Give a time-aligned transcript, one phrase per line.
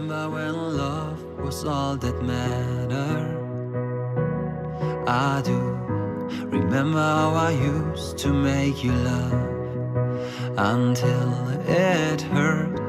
[0.00, 3.36] remember when love was all that mattered.
[5.06, 5.58] I do
[6.46, 9.32] remember how I used to make you laugh
[10.56, 12.80] until it hurt.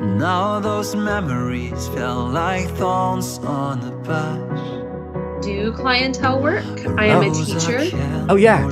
[0.00, 5.42] Now those memories felt like thorns on a patch.
[5.42, 6.86] Do clientele work.
[6.96, 7.80] I am a teacher.
[8.28, 8.62] Oh, yeah.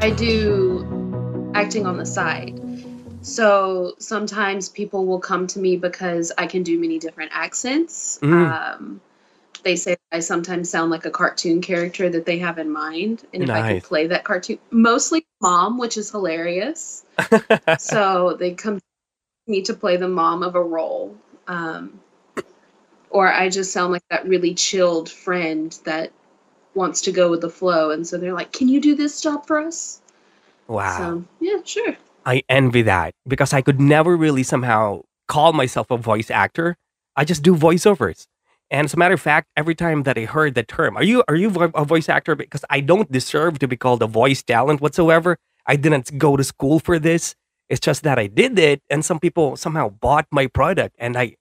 [0.00, 2.58] I do acting on the side.
[3.26, 8.20] So sometimes people will come to me because I can do many different accents.
[8.22, 8.52] Mm.
[8.52, 9.00] Um,
[9.64, 13.26] they say I sometimes sound like a cartoon character that they have in mind.
[13.34, 13.74] And if I Nice.
[13.74, 17.04] could play that cartoon, mostly mom, which is hilarious.
[17.78, 18.82] so they come to
[19.48, 21.16] me to play the mom of a role.
[21.48, 22.00] Um,
[23.10, 26.12] or I just sound like that really chilled friend that
[26.74, 27.90] wants to go with the flow.
[27.90, 30.00] And so they're like, Can you do this job for us?
[30.68, 30.96] wow.
[30.96, 31.96] So, yeah, sure.
[32.26, 36.76] I envy that because I could never really somehow call myself a voice actor.
[37.16, 38.26] I just do voiceovers.
[38.70, 41.24] And as a matter of fact, every time that I heard the term, are you
[41.28, 42.36] are you a voice actor?
[42.36, 45.38] Because I don't deserve to be called a voice talent whatsoever.
[45.66, 47.36] I didn't go to school for this.
[47.70, 51.36] It's just that I did it, and some people somehow bought my product, and I,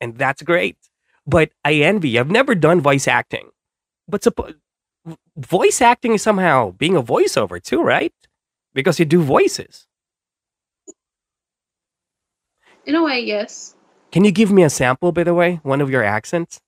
[0.00, 0.78] and that's great.
[1.26, 2.18] But I envy.
[2.18, 3.50] I've never done voice acting,
[4.08, 4.56] but suppo-
[5.36, 8.14] voice acting is somehow being a voiceover too, right?
[8.74, 9.87] Because you do voices.
[12.88, 13.74] In a way, yes.
[14.10, 15.60] Can you give me a sample, by the way?
[15.62, 16.58] One of your accents?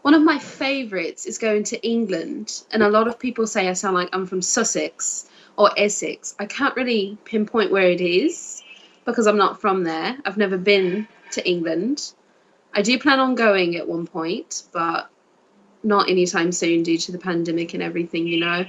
[0.00, 3.74] One of my favorites is going to England, and a lot of people say I
[3.74, 6.34] sound like I'm from Sussex or Essex.
[6.38, 8.62] I can't really pinpoint where it is
[9.04, 10.16] because I'm not from there.
[10.24, 12.14] I've never been to England.
[12.72, 15.10] I do plan on going at one point, but
[15.82, 18.64] not anytime soon due to the pandemic and everything, you know.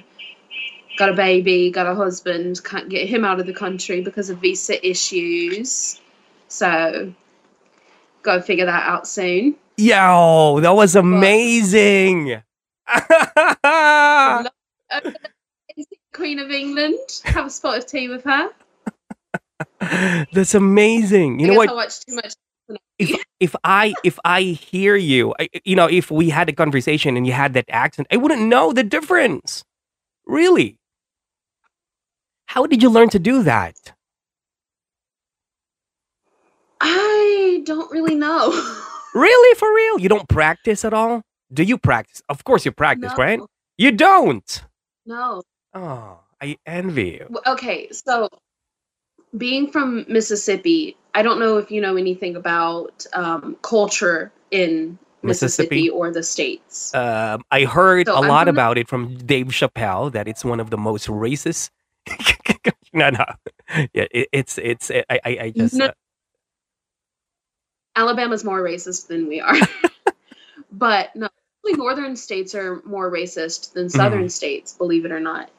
[0.97, 4.39] Got a baby, got a husband, can't get him out of the country because of
[4.39, 5.99] visa issues.
[6.47, 7.13] So,
[8.23, 9.55] gotta figure that out soon.
[9.77, 12.41] Yo, that was amazing.
[13.63, 14.47] Love-
[15.77, 16.97] is the Queen of England.
[17.25, 18.49] Have a spot of tea with her.
[20.33, 21.39] That's amazing.
[21.39, 22.03] You I know guess I what?
[22.07, 22.33] too much.
[22.97, 27.17] If if I if I hear you, I, you know, if we had a conversation
[27.17, 29.63] and you had that accent, I wouldn't know the difference.
[30.25, 30.77] Really?
[32.47, 33.75] How did you learn to do that?
[36.81, 38.51] I don't really know.
[39.15, 39.97] Really, for real?
[40.01, 41.21] You don't practice at all?
[41.53, 42.21] Do you practice?
[42.27, 43.39] Of course, you practice, no, right?
[43.77, 44.63] You don't.
[45.05, 45.41] no.
[45.73, 47.29] Oh, I envy you.
[47.47, 48.27] Okay, so
[49.37, 55.75] being from Mississippi, I don't know if you know anything about um, culture in Mississippi,
[55.83, 55.89] Mississippi?
[55.89, 56.93] or the states.
[56.93, 60.59] Um, I heard So a I'm lot about it from Dave Chappelle that it's one
[60.59, 61.69] of the most racist.
[62.93, 63.25] no, no,
[63.93, 65.85] yeah, it, it's it's I I, I just No.
[65.85, 65.93] uh,
[67.95, 69.55] Alabama's more racist than we are.
[70.71, 71.29] but no,
[71.75, 75.51] northern states are more racist than southern states, believe it or not.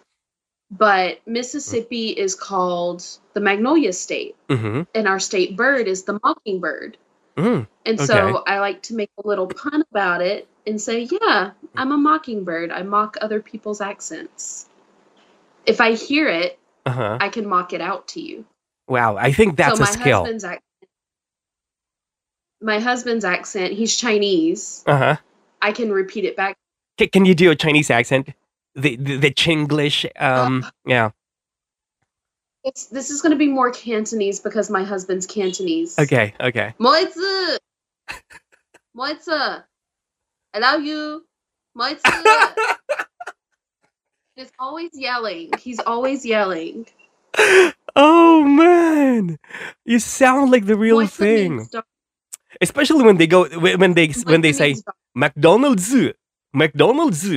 [0.70, 6.98] But Mississippi is called the Magnolia State, mhm, and our state bird is the mockingbird.
[7.38, 8.00] mm, And Okay.
[8.00, 11.98] so I like to make a little pun about it and say, yeah, I'm a
[11.98, 12.72] mockingbird.
[12.72, 14.68] I mock other people's accents.
[15.66, 17.18] If I hear it, uh-huh.
[17.20, 18.44] I can mock it out to you.
[18.88, 20.20] Wow, I think that's so a my skill.
[20.20, 20.62] husband's accent
[22.60, 24.82] my husband's accent, he's Chinese.
[24.86, 25.16] Uh-huh.
[25.62, 26.56] I can repeat it back.
[26.98, 28.30] Ca can you do a Chinese accent?
[28.74, 31.10] The the, the Chinglish um yeah.
[32.64, 35.98] It's this is gonna be more Cantonese because my husband's Cantonese.
[35.98, 36.74] Okay, okay.
[36.78, 37.58] moi 子
[38.94, 39.30] moi 子
[40.54, 41.24] I love you
[41.74, 41.94] moi
[44.36, 45.50] He's always yelling.
[45.58, 46.86] He's always yelling.
[47.96, 49.38] oh man,
[49.86, 51.66] you sound like the real thing.
[52.60, 54.76] Especially when they go when they when they say?
[55.14, 55.94] McDonald's,
[56.52, 57.26] McDonald's.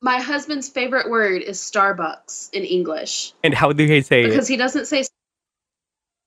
[0.00, 3.34] My husband's favorite word is Starbucks in English.
[3.44, 4.54] And how do he say because it?
[4.54, 5.04] he doesn't say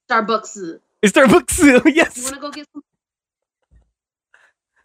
[0.09, 0.79] Starbucks.
[1.03, 2.17] Starbucks, yes.
[2.17, 2.83] You want to go get some?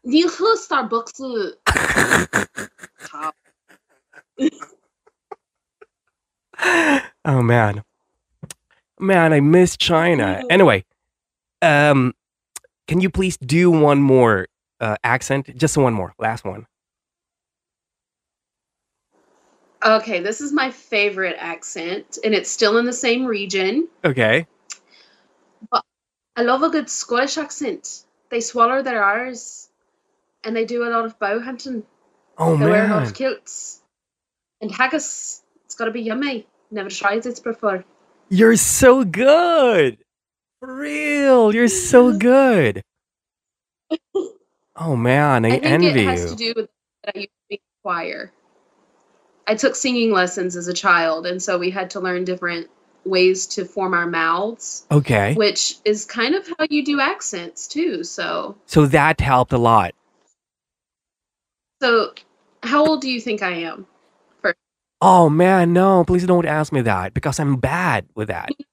[0.05, 1.53] Do you hear Starbucks?
[6.57, 7.83] 好 oh man.
[8.99, 10.43] Man, I miss China.
[10.51, 10.85] Anyway,
[11.61, 12.15] um
[12.87, 14.49] can you please do one more
[14.81, 15.57] uh, accent?
[15.57, 16.13] Just one more.
[16.19, 16.67] Last one.
[19.85, 23.89] Okay, this is my favorite accent, and it's still in the same region.
[24.05, 24.47] Okay.
[26.37, 28.05] I love a good Scottish accent.
[28.31, 29.69] They swallow their R's,
[30.45, 31.83] and they do a lot of bow hunting.
[32.39, 33.82] Oh they wear a lot of kilts.
[34.63, 36.47] And haggis, it's gotta be yummy.
[36.71, 37.85] Never tried it before.
[38.31, 39.99] You're so good.
[40.61, 42.83] For real, you're so good.
[44.77, 46.29] Oh man, I, I think envy it has you.
[46.31, 46.71] to do with
[47.05, 48.33] that I used to be choir.
[49.47, 52.69] I took singing lessons as a child, and so we had to learn different
[53.05, 58.05] ways to form our mouths, Okay, which is kind of how you do accents too.
[58.05, 59.95] So, so that helped a lot.
[61.83, 62.15] so
[62.63, 63.87] how old do you think I am?
[65.03, 68.55] Oh man, no, please don't ask me that because I'm bad with that.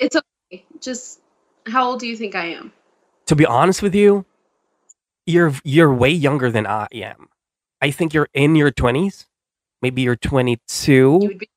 [0.00, 0.64] It's okay.
[0.80, 1.20] Just
[1.66, 2.72] how old do you think I am?
[3.28, 4.26] To be honest with you,
[5.26, 7.28] you're you're way younger than I am.
[7.82, 9.26] I think you're in your 20s.
[9.82, 10.16] Maybe you're
[11.20, 11.30] You 22.
[11.30, 11.48] would be.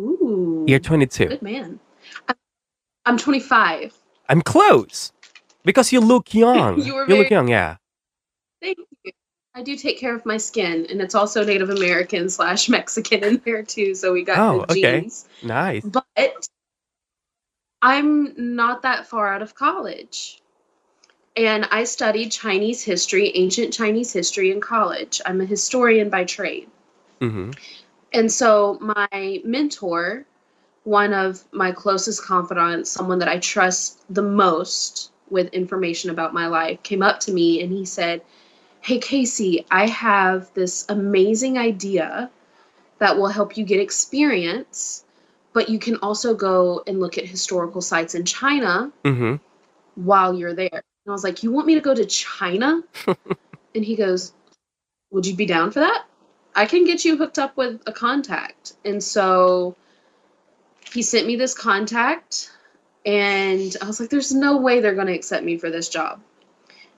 [0.00, 1.28] Ooh, You're 22.
[1.28, 1.80] good man.
[2.28, 2.36] I'm,
[3.06, 3.94] I'm 25.
[4.28, 5.12] I'm close
[5.64, 6.78] because you look young.
[6.86, 7.76] You were You look young, yeah.
[8.62, 8.86] Thank you.
[9.54, 13.42] I do take care of my skin, and it's also Native American slash Mexican in
[13.44, 13.94] there too.
[13.94, 15.00] So we got Oh, good okay.
[15.00, 15.28] genes.
[15.42, 15.84] Nice.
[15.84, 16.48] But
[17.82, 20.40] I'm not that far out of college.
[21.36, 25.20] And I studied Chinese history, ancient Chinese history in college.
[25.24, 26.68] I'm a historian by trade.
[27.20, 27.50] hmm
[28.12, 30.26] And so my mentor,
[30.84, 36.48] one of my closest confidants, someone that I trust the most with information about my
[36.48, 38.22] life, came up to me and he said,
[38.82, 42.30] Hey, Casey, I have this amazing idea
[42.98, 45.04] that will help you get experience,
[45.52, 49.36] but you can also go and look at historical sites in China hmm
[49.96, 50.70] while you're there.
[50.72, 52.82] And I was like, You want me to go to China?
[53.74, 54.32] and he goes,
[55.10, 56.04] Would you be down for that?
[56.54, 58.72] I can get you hooked up with a contact.
[58.84, 59.76] And so
[60.90, 62.50] he sent me this contact,
[63.04, 66.20] and I was like, There's no way they're going to accept me for this job.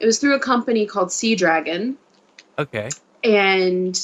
[0.02, 1.96] It was through a company called Sea Dragon,
[2.58, 2.90] Okay.
[3.22, 3.98] and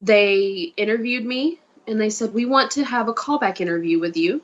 [0.00, 1.58] they interviewed me
[1.88, 4.40] and they said, We want to have a callback interview with you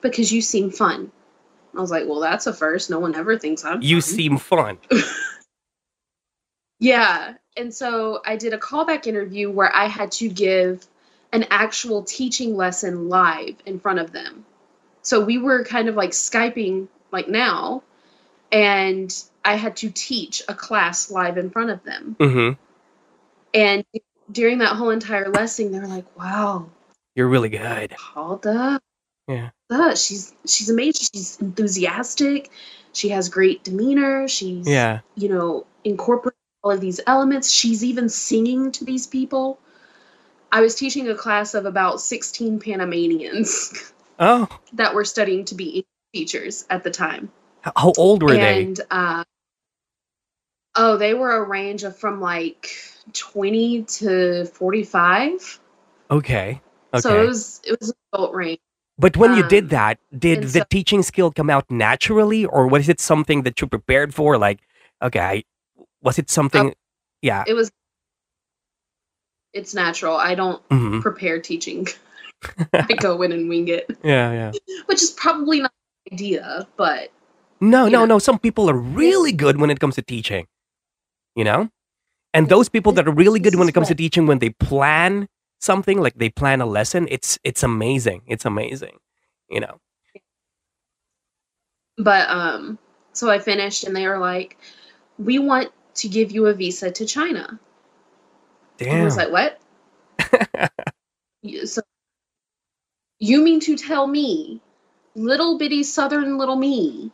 [0.00, 1.10] because you seem fun.
[1.76, 2.90] I was like, Well, that's a first.
[2.90, 4.10] No one ever thinks I'm You fun.
[4.10, 4.78] seem fun.
[6.80, 7.34] Yeah.
[7.56, 10.86] And so I did a callback interview where I had to give
[11.32, 14.44] an actual teaching lesson live in front of them.
[15.02, 17.82] So we were kind of like Skyping like now,
[18.52, 19.12] and
[19.48, 22.16] I had to teach a class live in front of them.
[22.20, 22.50] hmm
[23.54, 23.82] And
[24.30, 26.68] during that whole entire lesson, they were like, wow,
[27.14, 27.92] You're really good.
[27.92, 28.78] Halda.
[29.26, 29.50] Yeah.
[29.70, 31.08] uh, she's she's amazing.
[31.14, 32.50] She's enthusiastic.
[32.92, 34.28] She has great demeanor.
[34.28, 35.00] She's Yeah.
[35.14, 37.50] you know, incorporate all of these elements.
[37.50, 39.58] She's even singing to these people.
[40.52, 45.86] I was teaching a class of about 16 Panamanians Oh, that were studying to be
[46.12, 47.30] teachers at the time.
[47.62, 48.64] how old were they?
[48.64, 49.24] and uh
[50.78, 52.70] oh, they were a range of from like
[53.12, 55.60] 20 to 45.
[56.10, 56.60] Okay.
[56.94, 57.00] Okay.
[57.00, 58.60] So it was it was an adult range.
[58.98, 62.66] But when you did Um, that, did the so- teaching skill come out naturally, or
[62.66, 64.38] was it something that you prepared for?
[64.38, 64.60] Like,
[65.02, 65.44] okay, I-
[66.02, 66.74] was it something?
[67.22, 67.44] yeah.
[67.46, 67.70] It was
[69.52, 70.16] it's natural.
[70.16, 71.86] I don't hmm prepare teaching.
[72.72, 73.86] I go in and wing it.
[74.02, 74.52] Yeah, yeah.
[74.86, 75.72] which is probably not
[76.06, 77.10] the idea, but
[77.60, 78.04] No, no, know.
[78.06, 78.18] no.
[78.18, 80.46] Some people are really good when it comes to teaching.
[81.38, 81.70] You know,
[82.34, 85.28] and those people that are really good when it comes to teaching, when they plan
[85.60, 88.22] something, like they plan a lesson, it's it's amazing.
[88.26, 88.98] It's amazing.
[89.48, 89.78] You know.
[91.98, 92.78] but um
[93.12, 94.56] so I finished and they were like,
[95.18, 97.58] "We want to give you a visa to China."
[98.80, 99.04] And I Damn.
[99.04, 99.60] was like, "What?"
[101.64, 101.82] So
[103.20, 104.60] you mean to tell me,
[105.14, 107.12] little bitty southern little me,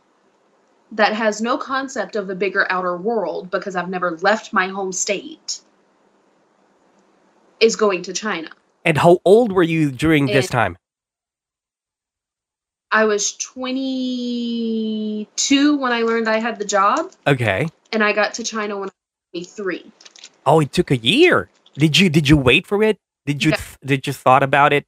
[0.95, 4.93] that has no concept of the bigger outer world because I've never left my home
[4.93, 5.61] state,
[7.61, 8.51] is going to China?
[8.87, 10.77] and how old were you during this time?
[12.93, 17.67] I was 22 when I learned I had the job, Okay.
[17.93, 18.93] and I got to China when I
[19.33, 19.91] was 23.
[20.47, 21.49] Oh, it took a year.
[21.75, 22.99] Did you did you wait for it?
[23.27, 23.61] Did you Yeah.
[23.85, 24.85] did you thought about it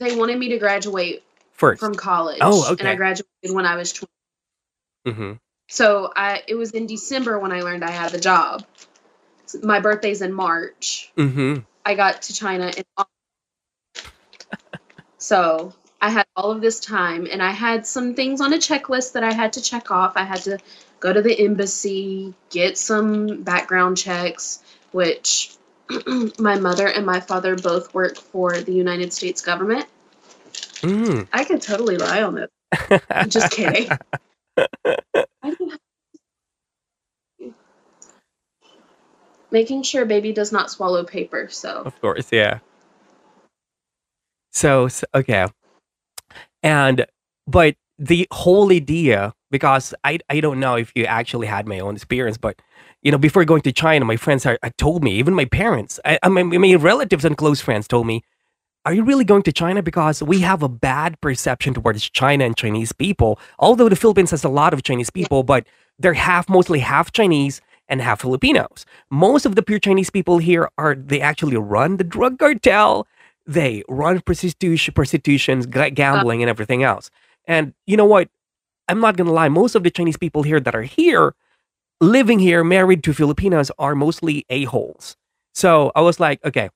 [0.00, 1.80] They wanted me to graduate first?
[1.80, 2.38] from college.
[2.40, 2.80] Oh, okay.
[2.80, 4.10] And I graduated when I was 20.
[5.06, 5.32] Hmm
[5.68, 8.64] So I it was in December when I learned I had the job.
[9.62, 11.12] My birthday's in March.
[11.16, 13.10] hmm I got to China in August.
[15.18, 19.14] So I had all of this time and I had some things on a checklist
[19.14, 20.12] that I had to check off.
[20.14, 20.58] I had to
[21.00, 25.56] go to the embassy, get some background checks, which
[26.38, 29.86] my mother and my father both work for the United States government.
[30.82, 31.26] Mm.
[31.32, 32.50] I could totally lie on this.
[33.28, 33.90] Just kidding.
[39.50, 41.48] Making sure baby does not swallow paper.
[41.48, 42.58] So Of course, yeah.
[44.52, 45.46] So, s okay.
[46.62, 47.06] And
[47.46, 51.94] but the whole idea, because I I don't know if you actually had my own
[51.96, 52.60] experience, but
[53.02, 56.00] you know, before going to China, my friends are, are told me, even my parents,
[56.04, 58.22] I, I mean, my relatives and close friends told me,
[58.86, 62.56] "Are you really going to China?" Because we have a bad perception towards China and
[62.56, 63.38] Chinese people.
[63.58, 65.66] Although the Philippines has a lot of Chinese people, but
[65.98, 68.86] they're half, mostly half Chinese and half Filipinos.
[69.10, 73.06] Most of the pure Chinese people here are they actually run the drug cartel,
[73.46, 75.90] they run prostitution, prostitutions, uh.
[75.90, 77.10] gambling, and everything else.
[77.46, 78.28] And you know what?
[78.88, 79.48] I'm not gonna lie.
[79.48, 81.34] Most of the Chinese people here that are here,
[82.00, 85.16] living here, married to Filipinos, are mostly a holes.
[85.54, 86.68] So I was like, okay,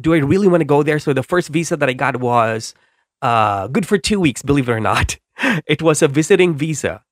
[0.00, 0.98] do I really want to go there?
[0.98, 2.74] So the first visa that I got was
[3.22, 4.42] uh, good for two weeks.
[4.42, 5.16] Believe it or not,
[5.66, 7.02] it was a visiting visa.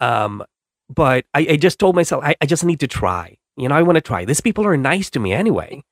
[0.00, 0.44] Um,
[0.88, 3.36] but I, I just told myself I, I just need to try.
[3.56, 4.24] You know, I want to try.
[4.24, 5.82] These people are nice to me anyway,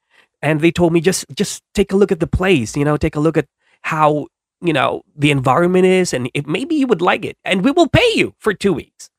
[0.41, 2.77] and they told me just just take a look at the place.
[2.77, 3.47] You know, take a look at
[3.83, 4.29] how
[4.61, 7.89] you know the environment is, and if maybe you would like it, and we will
[7.89, 9.11] pay you for two weeks.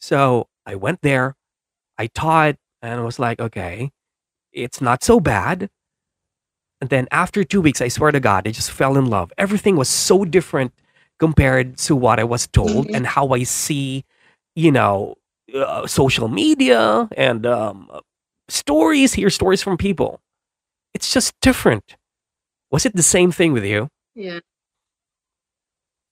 [0.00, 1.34] So I went there,
[1.98, 3.90] I taught, and I was like, okay,
[4.52, 5.68] it's not so bad.
[6.80, 9.32] And then after two weeks, I swear to God, I just fell in love.
[9.36, 10.72] Everything was so different
[11.18, 12.94] compared to what I was told Mhm.
[12.94, 14.04] and how I see,
[14.54, 15.16] you know,
[15.54, 17.90] uh, social media and um,
[18.48, 20.20] stories, hear stories from people.
[20.94, 21.96] It's just different.
[22.70, 23.88] Was it the same thing with you?
[24.14, 24.40] Yeah.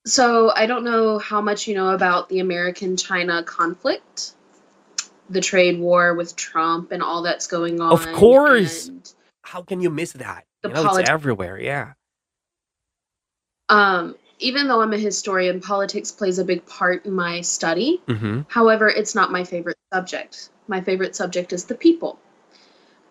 [0.07, 4.33] So I don't know how much you know about the American China conflict,
[5.29, 7.93] the trade war with Trump and all that's going on.
[7.93, 8.89] Of course.
[8.89, 10.46] and, How can you miss that?
[10.63, 11.59] The You know, polit- it's everywhere.
[11.59, 11.93] Yeah.
[13.69, 18.03] um, even though I'm a historian, politics plays a big part in my study.
[18.07, 18.43] Mm-hmm.
[18.49, 20.51] However, it's not my favorite subject.
[20.69, 22.19] My favorite subject is the people.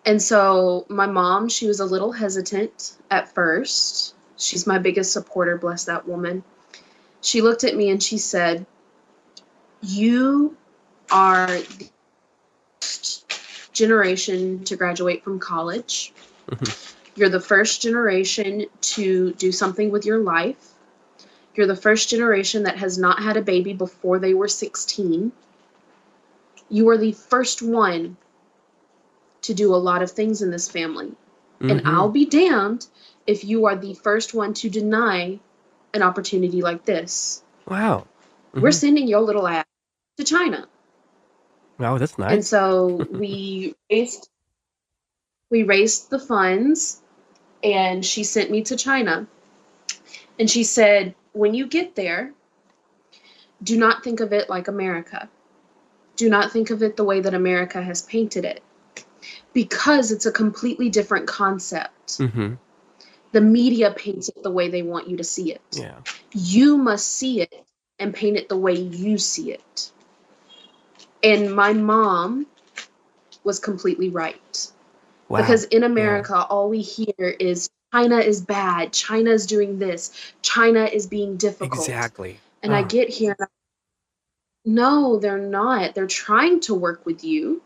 [0.04, 4.14] And so my mom, she was a little hesitant at first.
[4.36, 6.44] She's my biggest supporter, bless that woman.
[7.22, 8.66] She looked at me and she said,
[9.82, 10.56] You
[11.10, 11.90] are the
[13.72, 16.12] generation to graduate from college.
[16.50, 16.95] Mhm.
[17.16, 20.74] You're the first generation to do something with your life.
[21.54, 25.32] You're the first generation that has not had a baby before they were 16.
[26.68, 28.18] You are the first one
[29.42, 31.14] to do a lot of things in this family.
[31.60, 31.86] And Mhm.
[31.86, 32.86] I'll be damned
[33.26, 35.40] if you are the first one to deny
[35.94, 37.42] an opportunity like this.
[37.66, 38.06] Wow.
[38.52, 38.74] We're Mhm.
[38.74, 39.64] sending your little ass
[40.18, 40.68] to China.
[41.78, 42.32] Wow, that's nice.
[42.32, 44.28] And so we raised
[45.48, 47.00] we raised the funds
[47.62, 49.26] and she sent me to China.
[50.38, 52.32] And she said, when you get there,
[53.62, 55.28] do not think of it like America.
[56.16, 58.62] Do not think of it the way that America has painted it.
[59.52, 62.18] Because it's a completely different concept.
[62.18, 62.54] Mm-hmm.
[63.32, 65.62] The media paints it the way they want you to see it.
[65.72, 65.96] Yeah.
[66.32, 67.64] You must see it
[67.98, 69.92] and paint it the way you see it.
[71.22, 72.46] And my mom
[73.42, 74.70] was completely right.
[75.28, 75.40] Wow.
[75.40, 80.84] Because in America, all we hear is China is bad, China is doing this, China
[80.84, 81.80] is being difficult.
[81.88, 82.38] exactly.
[82.62, 82.86] And I Ah.
[82.86, 85.94] get here, and I'm, no, they're not.
[85.94, 87.62] They're trying to work with you.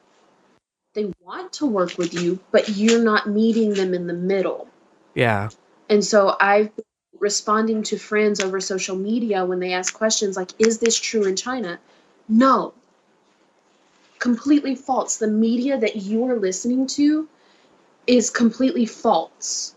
[0.94, 4.68] They want to work with you, but you're not meeting them in the middle.
[5.14, 5.50] Yeah.
[5.88, 6.84] And so I've been
[7.18, 11.36] responding to friends over social media when they ask questions like, is this true in
[11.36, 11.78] China?
[12.28, 12.72] No.
[14.18, 15.16] Completely false.
[15.16, 17.28] The media that you are listening to
[18.10, 19.76] is completely false.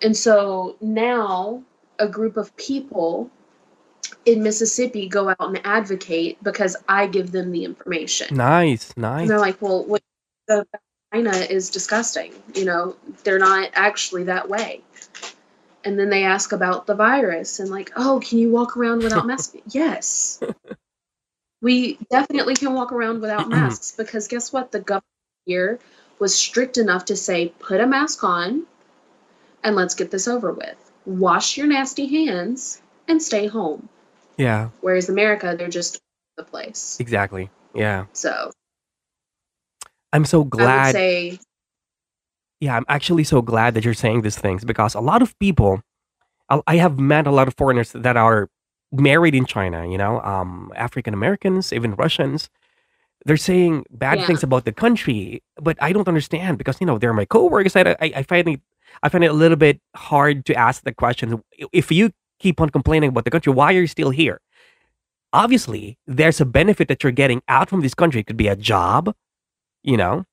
[0.00, 1.62] And so now
[1.98, 3.30] a group of people
[4.24, 8.34] in Mississippi go out and advocate because I give them the information.
[8.34, 8.96] Nice.
[8.96, 9.20] Nice.
[9.20, 10.00] And they're like, well, what
[10.48, 10.66] the
[11.12, 12.32] vagina is disgusting.
[12.54, 14.80] You know, they're not actually that way.
[15.84, 19.26] And then they ask about the virus and like, oh, can you walk around without
[19.26, 19.54] masks?
[19.68, 20.40] yes.
[21.60, 24.72] We definitely can walk around without masks because guess what?
[24.72, 25.04] The government
[25.44, 25.78] here
[26.18, 28.66] was strict enough to say, put a mask on
[29.62, 30.76] and let's get this over with.
[31.06, 33.88] Wash your nasty hands and stay home.
[34.36, 34.70] yeah.
[34.80, 36.00] Whereas America, they're just
[36.36, 36.96] the place.
[37.00, 37.50] Exactly.
[37.74, 38.06] Yeah.
[38.12, 38.50] So
[40.12, 40.92] I'm so glad.
[40.92, 41.38] say
[42.60, 45.82] yeah, I'm actually so glad that you're saying these things because a lot of people,
[46.48, 48.48] I I have met a lot of foreigners that are
[48.92, 52.48] married in China, you know, um, African Americans, even Russians.
[53.24, 54.26] They're saying bad Yeah.
[54.26, 57.74] things about the country, but I don't understand because, you know, they're my coworkers.
[57.76, 58.60] I, I, I find it,
[59.02, 61.42] I find it a little bit hard to ask the question.
[61.72, 64.40] If you keep on complaining about the country, why are you still here?
[65.32, 68.20] Obviously, there's a benefit that you're getting out from this country.
[68.20, 69.14] It could be a job,
[69.82, 70.24] you know,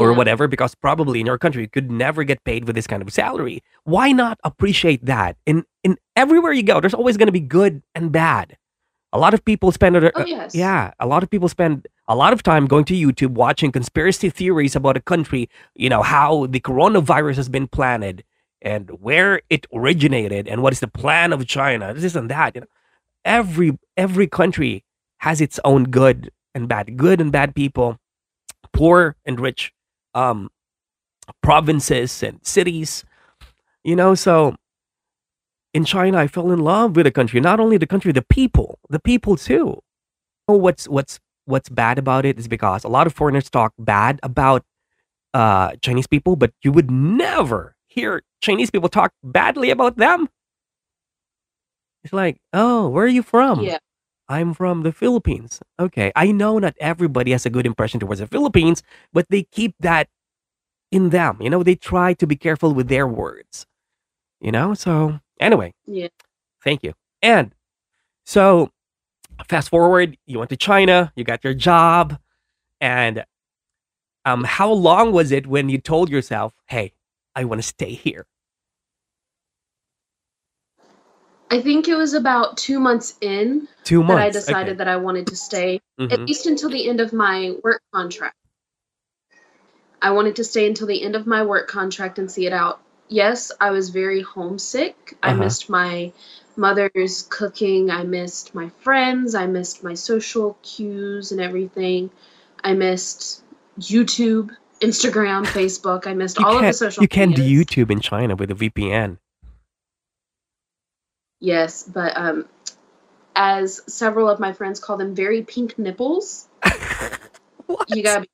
[0.00, 3.00] or whatever, because probably in your country you could never get paid with this kind
[3.02, 3.62] of salary.
[3.84, 7.82] Why not appreciate that In in everywhere you go, there's always going to be good
[7.94, 8.56] and bad.
[9.12, 10.52] A lot of people spend Oh uh, yes.
[10.54, 14.28] yeah, a lot of people spend a lot of time going to YouTube watching conspiracy
[14.30, 18.24] theories about a country, you know, how the coronavirus has been planted
[18.60, 22.54] and where it originated and what is the plan of China, this and that.
[22.54, 22.66] You know,
[23.24, 24.84] every every country
[25.18, 27.98] has its own good and bad, good and bad people,
[28.72, 29.72] poor and rich,
[30.14, 30.50] um,
[31.42, 33.04] provinces and cities.
[33.82, 34.56] You know, so
[35.72, 37.40] in China, I fell in love with the country.
[37.40, 39.80] Not only the country, the people, the people too.
[40.46, 44.20] Oh, what's what's what's bad about it is because a lot of foreigners talk bad
[44.22, 44.64] about
[45.32, 50.28] uh, Chinese people, but you would never hear Chinese people talk badly about them.
[52.02, 53.60] It's like, oh, where are you from?
[53.62, 53.78] Yeah.
[54.28, 55.60] I'm from the Philippines.
[55.78, 58.82] Okay, I know not everybody has a good impression towards the Philippines,
[59.12, 60.08] but they keep that
[60.90, 61.38] in them.
[61.40, 63.66] You know, they try to be careful with their words.
[64.40, 66.08] You know, so anyway, Yeah.
[66.62, 66.94] Thank you.
[67.20, 67.54] And
[68.24, 68.70] so,
[69.48, 72.18] fast forward, you went to China, you got your job,
[72.80, 73.24] and
[74.24, 76.92] um, how long was it when you told yourself, "Hey,
[77.34, 78.26] I want to stay here"?
[81.50, 84.38] I think it was about two months in Two that I months.
[84.38, 86.14] decided that I wanted to stay, Okay.
[86.14, 88.36] at least until the end of my work contract.
[90.02, 92.80] I wanted to stay until the end of my work contract and see it out.
[93.08, 95.16] Yes, I was very homesick.
[95.22, 95.44] I Uh-huh.
[95.44, 96.12] missed my
[96.56, 97.90] mother's cooking.
[97.90, 99.34] I missed my friends.
[99.34, 102.10] I missed my social cues and everything.
[102.62, 103.42] I missed
[103.78, 106.06] YouTube, Instagram, Facebook.
[106.06, 107.42] I missed You all of the social You can't do.
[107.42, 109.18] YouTube in China with a VPN.
[111.40, 112.46] Yes, but um,
[113.36, 116.48] as several of my friends call them, very pink nipples.
[117.66, 117.88] What?
[117.96, 118.26] You gotta.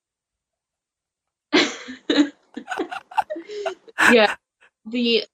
[1.52, 1.62] Be...
[4.12, 4.34] yeah,
[4.86, 5.24] the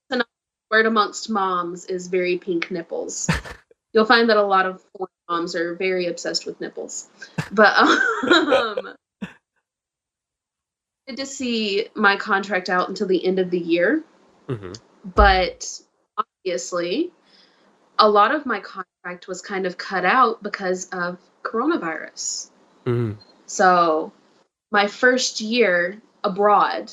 [0.76, 3.30] word amongst moms is very pink nipples.
[3.94, 4.84] You'll find that a lot of
[5.26, 7.08] moms are very obsessed with nipples,
[7.50, 8.94] but um,
[11.08, 14.04] good to see my contract out until the end of the year.
[14.48, 14.72] hmm
[15.14, 15.80] but
[16.18, 17.12] obviously
[17.96, 22.50] a lot of my contract was kind of cut out because of coronavirus
[22.84, 23.12] hmm
[23.46, 24.12] so
[24.72, 26.90] my first year abroad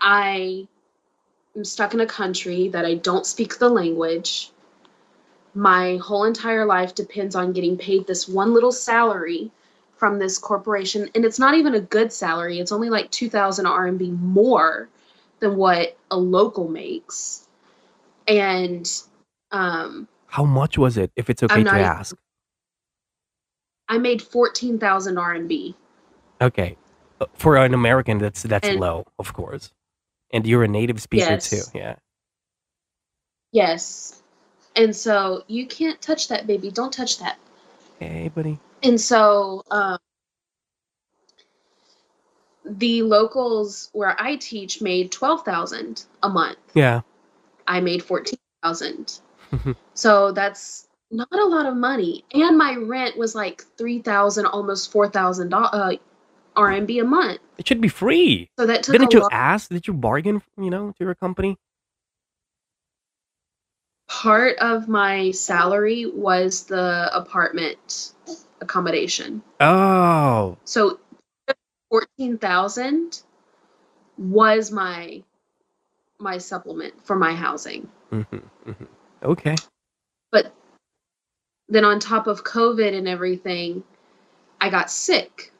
[0.00, 0.66] i
[1.56, 4.50] am stuck in a country that i don't speak the language.
[5.52, 9.50] My whole entire life depends on getting paid this one little salary
[9.96, 12.60] from this corporation and it's not even a good salary.
[12.60, 14.88] It's only like 2000 RMB more
[15.40, 17.48] than what a local makes.
[18.28, 18.88] And
[19.50, 22.16] um How much was it, if it's okay to even- ask?
[23.88, 25.74] I made 14,000 RMB
[26.40, 26.76] Okay,
[27.20, 29.72] Uh, for an American, that's that's And- low, of course.
[30.32, 31.62] And you're a native speaker too.
[31.74, 31.96] Yeah.
[33.52, 34.22] yes
[34.76, 37.38] and so you can't touch that baby don't touch that
[37.98, 38.58] Hey, buddy.
[38.82, 39.98] and so um
[42.64, 47.00] the locals where I teach made 12,000 a month Yeah.
[47.66, 49.20] I made 14,000
[49.94, 55.52] so that's not a lot of money and my rent was like 3,000 almost 4,000
[55.52, 55.92] uh,
[56.56, 58.48] RMB a month It should be free.
[58.58, 59.70] so that took Didn't you lot ask?
[59.70, 60.42] Did you bargain?
[60.58, 61.56] You know, to your company?
[64.08, 68.12] part of my salary was the apartment
[68.60, 70.98] accommodation Oh, so
[71.90, 73.22] 14,000
[74.18, 75.22] was my
[76.18, 78.84] my supplement for my housing hmm hmm
[79.22, 79.54] okay.
[80.32, 80.52] but
[81.68, 83.82] then on top of covid and everything
[84.60, 85.52] i got sick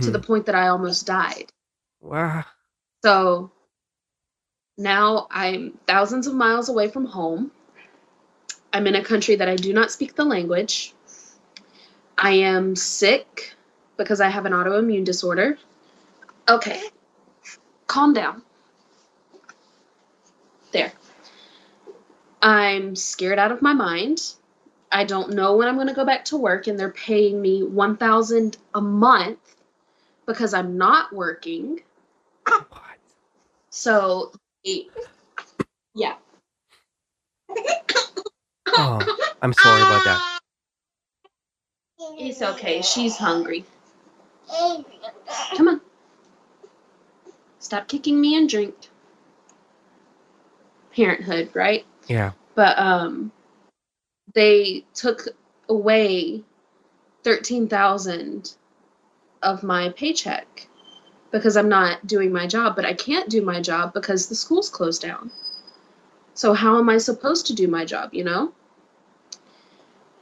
[0.00, 0.12] to Hmm.
[0.12, 1.50] the point that i almost died.
[2.00, 2.44] Wow.
[3.04, 3.50] so
[4.76, 7.50] now i'm thousands of miles away from home.
[8.72, 10.92] I'm in a country that i do not speak the language.
[12.18, 13.54] I am sick
[13.96, 15.58] because i have an autoimmune disorder.
[16.48, 16.82] Okay
[17.86, 18.42] calm down.
[20.72, 20.92] There.
[22.42, 24.20] I'm scared out of my mind.
[24.90, 27.62] I don't know when i'm going to go back to work and they're paying me
[27.62, 29.53] 1000 a month
[30.26, 31.80] because i'm not working
[32.46, 32.98] What?
[33.70, 34.32] so,
[35.94, 36.14] yeah.
[38.76, 40.40] Oh, I'm sorry about that.
[42.18, 42.82] It's okay.
[42.82, 43.64] She's hungry.
[45.56, 45.80] Come on.
[47.58, 48.74] Stop kicking me and drink.
[50.94, 51.84] Parenthood, right?
[52.08, 52.32] Yeah.
[52.54, 53.32] But um
[54.34, 55.28] they took
[55.68, 56.42] away
[57.22, 58.56] 13,000
[59.44, 60.66] of my paycheck
[61.30, 64.70] because I'm not doing my job, but I can't do my job because the school's
[64.70, 65.30] closed down.
[66.32, 68.52] So how am I supposed to do my job, you know?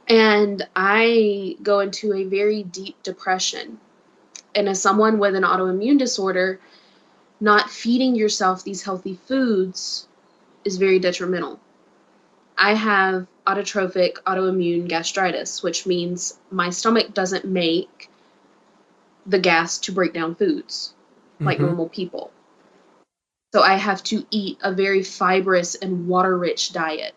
[0.07, 3.79] And I go into a very deep depression.
[4.55, 6.59] And as someone with an autoimmune disorder,
[7.39, 10.07] not feeding yourself these healthy foods
[10.65, 11.59] is very detrimental.
[12.57, 18.09] I have autotrophic autoimmune gastritis, which means my stomach doesn't make
[19.25, 20.93] the gas to break down foods
[21.39, 21.61] like Mhm.
[21.61, 22.31] normal people.
[23.53, 27.13] So I have to eat a very fibrous and water rich diet.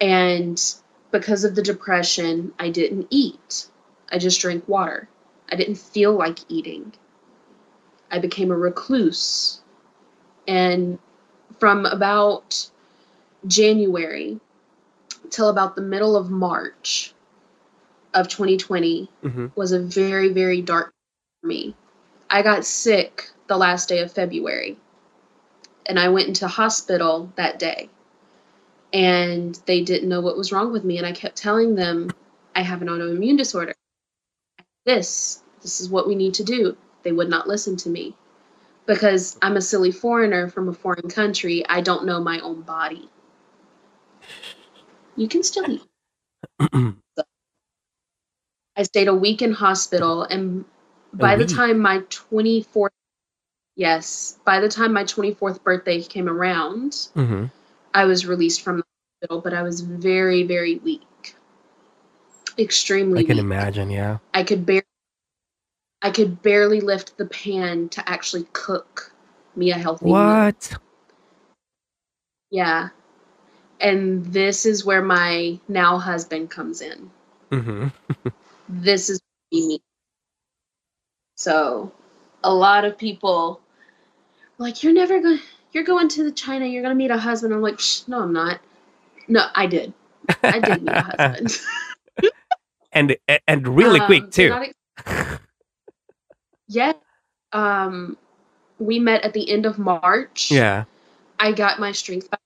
[0.00, 0.62] And
[1.10, 3.68] because of the depression, I didn't eat.
[4.10, 5.08] I just drank water.
[5.50, 6.92] I didn't feel like eating.
[8.10, 9.60] I became a recluse.
[10.46, 10.98] And
[11.58, 12.70] from about
[13.46, 14.40] January
[15.30, 17.14] till about the middle of March
[18.14, 19.52] of 2020 Mhm.
[19.54, 20.92] was a very, very dark
[21.40, 21.76] for me.
[22.30, 24.78] I got sick the last day of February
[25.88, 27.88] and I went into hospital that day.
[28.92, 30.98] And they didn't know what was wrong with me.
[30.98, 32.10] And I kept telling them,
[32.54, 33.74] I have an autoimmune disorder.
[34.84, 36.76] This, this is what we need to do.
[37.02, 38.14] They would not listen to me
[38.86, 41.64] because I'm a silly foreigner from a foreign country.
[41.68, 43.08] I don't know my own body.
[45.16, 45.82] You can still eat.
[48.78, 50.64] I stayed a week in hospital, and
[51.12, 52.90] by the time my 24th,
[53.74, 57.46] yes, by the time my 24th birthday came around, hmm
[57.92, 58.84] I was released from the
[59.20, 61.34] hospital, but I was very, very weak.
[62.56, 63.44] Extremely I can weak.
[63.44, 63.90] imagine.
[63.90, 64.18] Yeah.
[64.32, 64.84] I could barely
[66.02, 69.12] I could barely lift the pan to actually cook
[69.56, 70.14] me a healthy meal.
[70.14, 70.78] What?
[72.50, 72.90] Yeah.
[73.80, 77.10] And this is where my now husband comes in.
[77.50, 77.88] hmm
[78.68, 79.20] This is
[79.52, 79.80] me.
[81.36, 81.92] So
[82.44, 83.60] a lot of people
[84.58, 85.40] like you're never going
[85.72, 87.52] you're going to the China, you're going to meet a husband.
[87.54, 88.60] I'm like, no, I'm not.
[89.28, 89.92] No, I did.
[90.42, 91.60] I did meet a husband.
[92.92, 94.52] and and really Um, quick too.
[94.52, 94.74] ex-
[96.68, 96.92] yeah.
[97.52, 98.16] Um,
[98.78, 100.50] we met at the end of March.
[100.50, 100.84] yeah.
[101.38, 102.40] I got my strength back.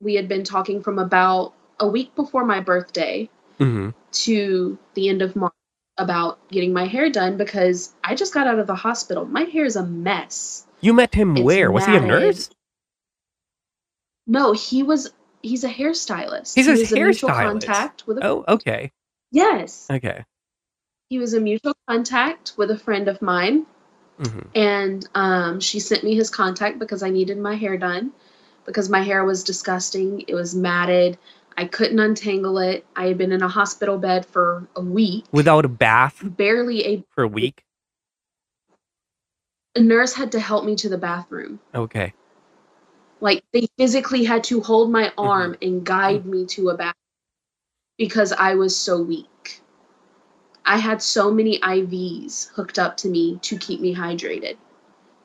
[0.00, 5.22] We had been talking from about a week before my birthday hmm to the end
[5.22, 5.52] of March
[5.98, 9.24] about getting my hair done because I just got out of the hospital.
[9.24, 10.66] My hair is a mess.
[10.80, 11.70] You met him It's where?
[11.70, 12.08] Was he a matted.
[12.08, 12.50] nurse?
[14.26, 15.12] No, he was.
[15.42, 16.54] He's a hairstylist.
[16.54, 18.26] He's he a was a mutual contact with a.
[18.26, 18.92] Oh, okay.
[19.30, 20.24] Yes, Okay.
[21.08, 23.66] he was a mutual contact with a friend of mine.
[24.18, 28.12] hmm and um, she sent me his contact because I needed my hair done
[28.64, 30.24] because my hair was disgusting.
[30.28, 31.18] It was matted.
[31.56, 32.84] I couldn't untangle it.
[32.94, 37.04] I had been in a hospital bed for a week, Without a bath barely a,
[37.10, 37.62] for a week.
[39.74, 41.60] a nurse had to help me to the bathroom.
[41.74, 42.12] Okay.
[43.20, 45.20] Like they physically had to hold my Mm-hmm.
[45.20, 46.94] arm and guide me to a bathroom
[47.98, 49.60] because I was so weak.
[50.64, 54.56] I had so many IVs hooked up to me to keep me hydrated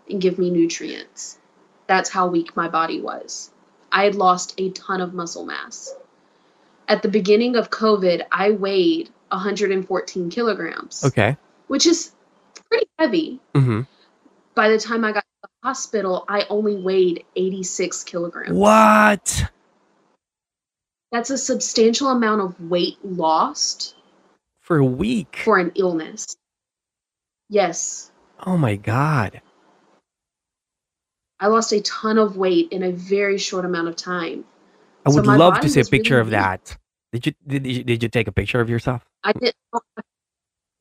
[0.10, 1.40] and give me nutrients.
[1.88, 3.52] That's how weak my body was.
[3.92, 5.94] I had lost a ton of muscle mass.
[6.88, 11.38] At the beginning of COVID, I weighed 114 kilograms, Okay.
[11.68, 12.12] which is
[12.70, 13.40] pretty heavy.
[13.56, 13.82] hmm
[14.56, 18.52] By the time I got to the hospital, I only weighed 86 kilograms.
[18.58, 19.46] What?
[21.12, 23.96] That's a substantial amount of weight lost
[24.62, 25.42] For a week?
[25.44, 26.36] for an illness.
[27.50, 28.12] Yes,
[28.44, 29.42] Oh my god.
[31.40, 34.46] I lost a ton of weight in a very short amount of time.
[35.06, 36.78] I would my love to see a was really picture of that.
[37.12, 39.04] Did you did you, did you take a picture of yourself?
[39.24, 39.82] I didn't have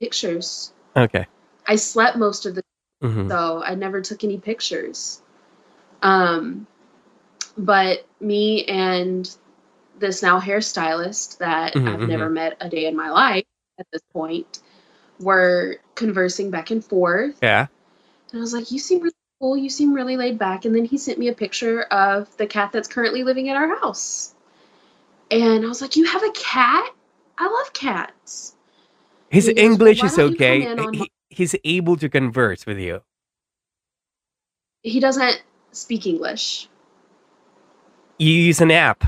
[0.01, 0.73] pictures.
[0.97, 1.27] Okay.
[1.67, 2.63] I slept most of the
[3.03, 5.23] hmm so I never took any pictures.
[6.03, 6.67] Um,
[7.57, 9.29] but me and
[9.99, 13.45] this now hairstylist that Mhm, I've never met a day in my life
[13.79, 14.61] at this point
[15.19, 17.39] were conversing back and forth.
[17.43, 17.67] Yeah.
[18.33, 19.57] And I was like, You seem really cool.
[19.57, 20.65] You seem really laid back.
[20.65, 23.77] And then he sent me a picture of the cat that's currently living in our
[23.81, 24.35] house.
[25.31, 26.93] And I was like, You have a cat?
[27.39, 28.55] I love cats.
[29.31, 30.93] His goes, "Well, English why is don't you come okay.
[30.93, 33.03] He, he's able to converse with you.
[34.83, 36.69] He doesn't speak English.
[38.19, 39.05] You use an app.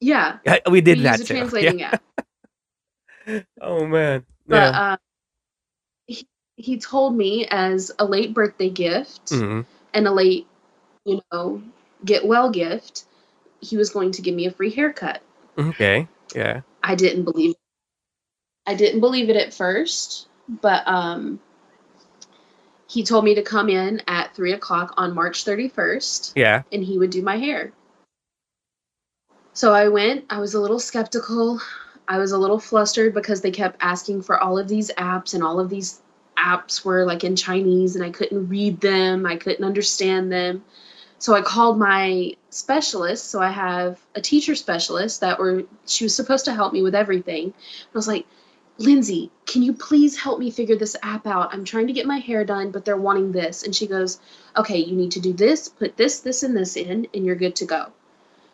[0.00, 0.38] Yeah.
[0.70, 1.34] We did we that use a too.
[1.36, 2.02] translating app.
[3.60, 4.24] Oh man.
[4.46, 4.70] But Yeah.
[4.74, 4.96] uh,
[6.56, 9.66] he, told me as a late birthday gift Mhm.
[9.92, 10.46] and a late,
[11.04, 11.62] you know,
[12.04, 13.04] get well gift,
[13.60, 15.22] he was going to give me a free haircut.
[15.58, 16.08] Okay.
[16.34, 16.60] Yeah.
[16.82, 17.56] I didn't believe it.
[18.66, 21.40] I didn't believe it at first, but um
[22.86, 26.62] he told me to come in at three o'clock on March 31st Yeah.
[26.70, 27.72] and he would do my hair.
[29.52, 31.60] So I went, I was a little skeptical.
[32.06, 35.42] I was a little flustered because they kept asking for all of these apps, and
[35.42, 36.02] all of these
[36.44, 40.64] apps were like in Chinese, and I couldn't read them, I couldn't understand them.
[41.18, 43.30] So I called my specialist.
[43.30, 46.94] So I have a teacher specialist that were she was supposed to help me with
[46.94, 47.54] everything.
[47.56, 48.26] I was like,
[48.78, 51.54] Lindsay, can you please help me figure this app out?
[51.54, 53.62] I'm trying to get my hair done, but they're wanting this.
[53.62, 54.20] And she goes,
[54.56, 57.56] Okay, you need to do this, put this, this, and this in, and you're good
[57.56, 57.92] to go.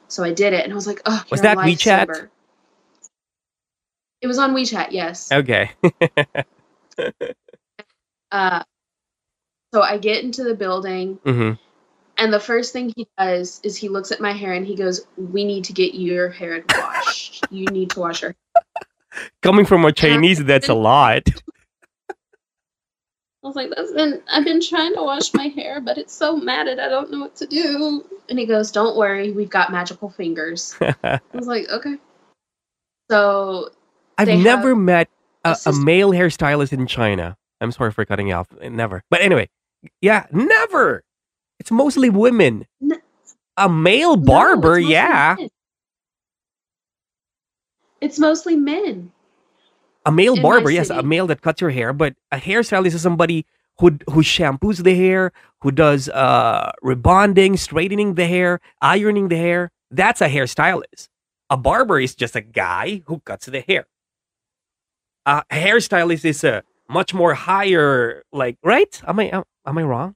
[0.09, 2.07] So I did it, and I was like, Oh, Was that WeChat?
[2.07, 2.29] lifesaver."
[4.20, 5.33] It was on WeChat, yes.
[5.33, 5.70] Okay.
[8.33, 8.62] Uh,
[9.73, 11.53] so I get into the building, hmm
[12.21, 15.07] and the first thing he does is he looks at my hair and he goes,
[15.16, 17.45] "We need to get your hair washed.
[17.51, 18.37] you need to wash your."
[19.43, 21.23] Coming from a Chinese, that's a lot.
[22.11, 22.14] I
[23.43, 26.79] was like, "That's been I've been trying to wash my hair, but it's so matted.
[26.79, 30.77] I don't know what to do." And he goes, "Don't worry, we've got magical fingers."
[31.03, 31.97] I was like, "Okay."
[33.11, 33.71] So
[34.19, 35.09] I've never met
[35.45, 37.38] a, a male hairstylist in China.
[37.61, 38.49] I'm sorry for cutting you off.
[38.62, 39.03] Never.
[39.11, 39.49] But anyway,
[40.01, 41.03] yeah, never.
[41.61, 42.66] It's mostly women.
[43.57, 45.37] A male No, barber, it's yeah.
[45.38, 45.49] men.
[48.01, 49.12] It's mostly men.
[50.07, 51.92] A male in barber, yes, a male that cuts your hair.
[51.92, 53.46] But a hairstylist is somebody
[53.79, 59.70] who who shampoos the hair, who does uh rebonding, straightening the hair, ironing the hair.
[59.90, 61.09] That's a hairstylist.
[61.51, 63.87] A barber is just a guy who cuts the hair.
[65.27, 69.00] A hairstylist is a much more higher, like right?
[69.07, 70.14] Am I am, am I wrong?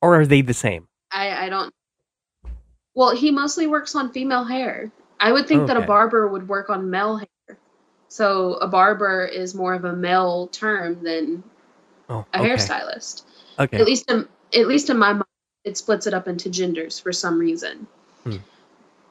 [0.00, 0.88] Or are they the same?
[1.12, 1.74] I I don't.
[2.94, 4.90] Well, he mostly works on female hair.
[5.18, 7.58] I would think that a barber would work on male hair.
[8.08, 11.44] So a barber is more of a male term than
[12.08, 12.50] Oh, a okay.
[12.50, 13.22] hairstylist.
[13.58, 13.78] Okay.
[13.78, 15.24] At least in at least in my mind,
[15.64, 17.86] it splits it up into genders for some reason.
[18.24, 18.38] Hmm.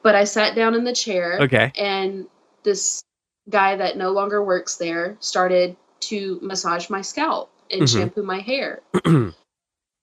[0.02, 1.72] But I sat down in the chair, Okay.
[1.76, 2.26] and
[2.62, 3.02] this
[3.48, 7.88] guy that no longer works there started to massage my scalp and Mhm.
[7.88, 8.80] shampoo my hair.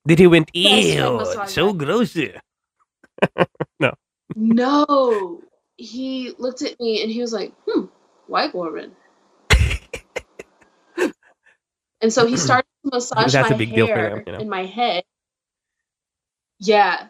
[0.07, 2.17] Did he went, ew, so guy." gross.
[3.79, 3.93] No,
[4.35, 5.41] no.
[5.77, 7.85] he looked at me and he was like, "Hmm,
[8.27, 8.95] white woman."
[12.01, 14.33] and so he started to massage That's my a big deal for hair them, you
[14.33, 14.39] know.
[14.39, 15.03] in my head.
[16.59, 17.07] Yeah,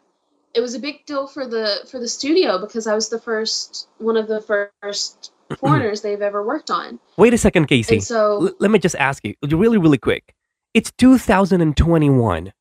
[0.54, 3.88] it was a big deal for the for the studio because I was the first
[3.97, 7.95] one of the first foreigners they've ever worked on, Wait a second, Casey.
[7.95, 10.33] and so L- let me just ask you really, really quick.
[10.73, 12.53] It's 2021.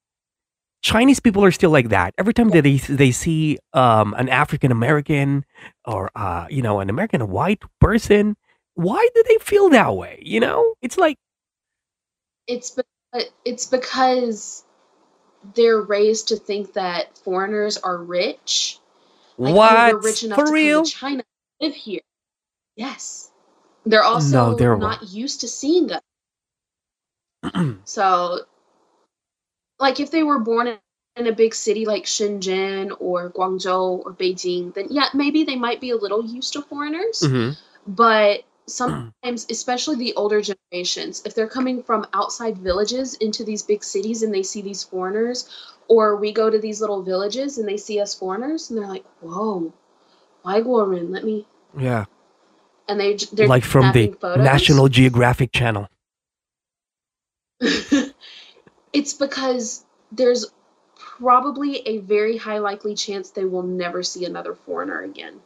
[0.83, 2.15] Chinese people are still like that.
[2.19, 5.45] Every time that they they see um, an African American
[5.85, 8.37] or uh, you know an American white person,
[8.75, 10.21] why do they feel that way?
[10.25, 11.19] You know, it's like
[12.47, 12.83] it's be-
[13.45, 14.65] it's because
[15.55, 18.79] they're raised to think that foreigners are rich
[19.39, 20.85] Like, what rich enough for to real?
[20.85, 21.25] China
[21.61, 22.01] live here.
[22.77, 23.31] Yes.
[23.85, 26.03] They're also No, they're not used to seeing us.
[27.85, 28.41] So,
[29.79, 30.79] like, if they were born in,
[31.19, 35.89] a big city like Shenzhen or Guangzhou or Beijing, then yeah, maybe they might be
[35.89, 37.23] a little used to foreigners.
[37.23, 37.57] Mhm.
[37.87, 43.83] But sometimes, especially the older generations, if they're coming from outside villages into these big
[43.83, 45.49] cities and they see these foreigners,
[45.89, 49.07] or we go to these little villages and they see us foreigners, and they're like,
[49.23, 49.73] "Whoa,
[50.43, 51.47] white woman, let me."
[51.79, 52.05] Yeah,
[52.89, 54.45] And they they're like from the photos.
[54.45, 55.89] National Geographic Channel.
[57.61, 60.47] it's because there's
[60.97, 65.41] probably a very high likely chance they will never see another foreigner again.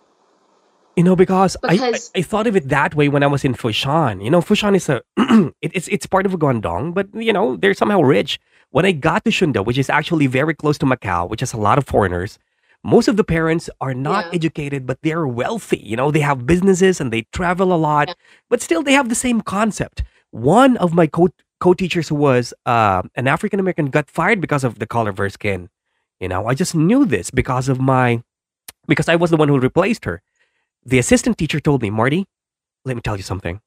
[0.97, 3.55] You know, because, I, I I thought of it that way when I was in
[3.55, 4.23] Foshan.
[4.23, 5.01] You know, Foshan is a
[5.63, 8.39] it, it's it's part of Guangdong, but you know they're somehow rich.
[8.71, 11.57] When I got to Shunde, which is actually very close to Macau, which has a
[11.57, 12.39] lot of foreigners,
[12.83, 14.35] most of the parents are not Yeah.
[14.35, 15.79] educated, but they're wealthy.
[15.85, 18.15] You know, they have businesses and they travel a lot, Yeah.
[18.49, 20.03] but still they have the same concept.
[20.31, 21.29] One of my co
[21.61, 25.19] co teachers who was uh, an African American got fired because of the color of
[25.19, 25.69] her skin.
[26.21, 28.23] You know, I just knew this because of my
[28.87, 30.23] because I was the one who replaced her
[30.85, 32.25] the assistant teacher told me, Marty,
[32.87, 33.61] let me tell you something.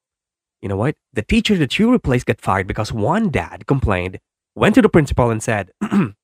[0.60, 0.96] You know what?
[1.12, 4.18] The teacher that you replaced got fired because one dad complained,
[4.56, 5.70] went to the principal and said,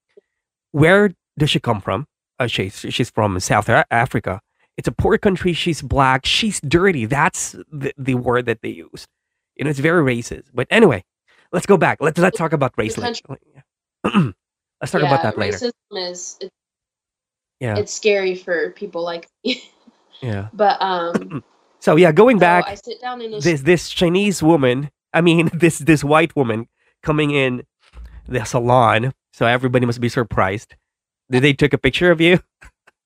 [0.73, 2.07] Where does she come from?
[2.41, 4.41] Uh, she's, she's from South Africa.
[4.79, 5.53] It's a poor country.
[5.55, 6.27] She's black.
[6.27, 7.07] She's dirty.
[7.07, 9.07] That's the, the word that they used.
[9.57, 10.45] You know, it's very racist.
[10.55, 11.05] But anyway,
[11.53, 11.99] let's go back.
[12.01, 12.99] Let's, let's talk about race.
[12.99, 13.21] later.
[14.05, 15.59] let's talk about Yeah, that later.
[15.59, 16.51] Racism is it,
[17.61, 17.77] Yeah.
[17.79, 19.63] it's scary for people like me.
[20.23, 20.49] Yeah.
[20.53, 21.45] but um
[21.81, 22.65] So, yeah, going so back.
[22.69, 26.69] I sit down in this this Chinese woman, I mean this this white woman
[27.03, 27.63] coming in
[28.29, 30.77] the salon, so everybody must be surprised.
[31.31, 32.41] Did they took a picture of you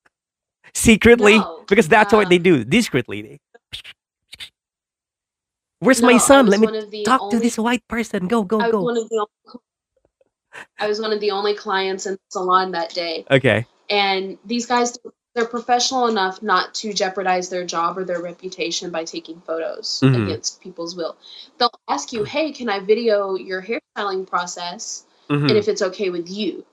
[0.74, 1.38] secretly?
[1.38, 3.22] No, Because that's what they do discreetly.
[3.22, 3.40] They-
[5.80, 6.46] Where's no, my son?
[6.46, 8.26] Let me one of the talk to this white person.
[8.26, 8.80] Go, go, I go.
[8.82, 9.60] one of the only,
[10.78, 13.66] I was one of the only clients in the salon that day, Okay.
[13.90, 14.96] and these guys
[15.34, 20.22] they're professional enough not to jeopardize their job or their reputation by taking photos Mhm.
[20.24, 21.16] against people's will.
[21.58, 25.48] They'll ask you, "Hey, can I video your hairstyling process?" Mhm.
[25.50, 26.64] and if it's okay with you.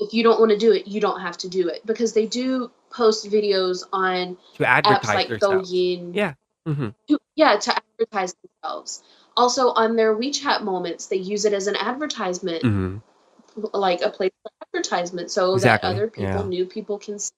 [0.00, 2.26] If you don't want to do it, you don't have to do it because they
[2.26, 5.72] do post videos on To apps like themselves.
[5.72, 6.14] Douyin.
[6.14, 6.34] Yeah.
[6.66, 9.02] hmm to- yeah, to advertise themselves.
[9.36, 12.96] Also, on their WeChat moments, they use it as an advertisement, hmm
[13.72, 16.48] like a place for advertisement, so Exactly, that other people, yeah.
[16.48, 17.32] new people, can see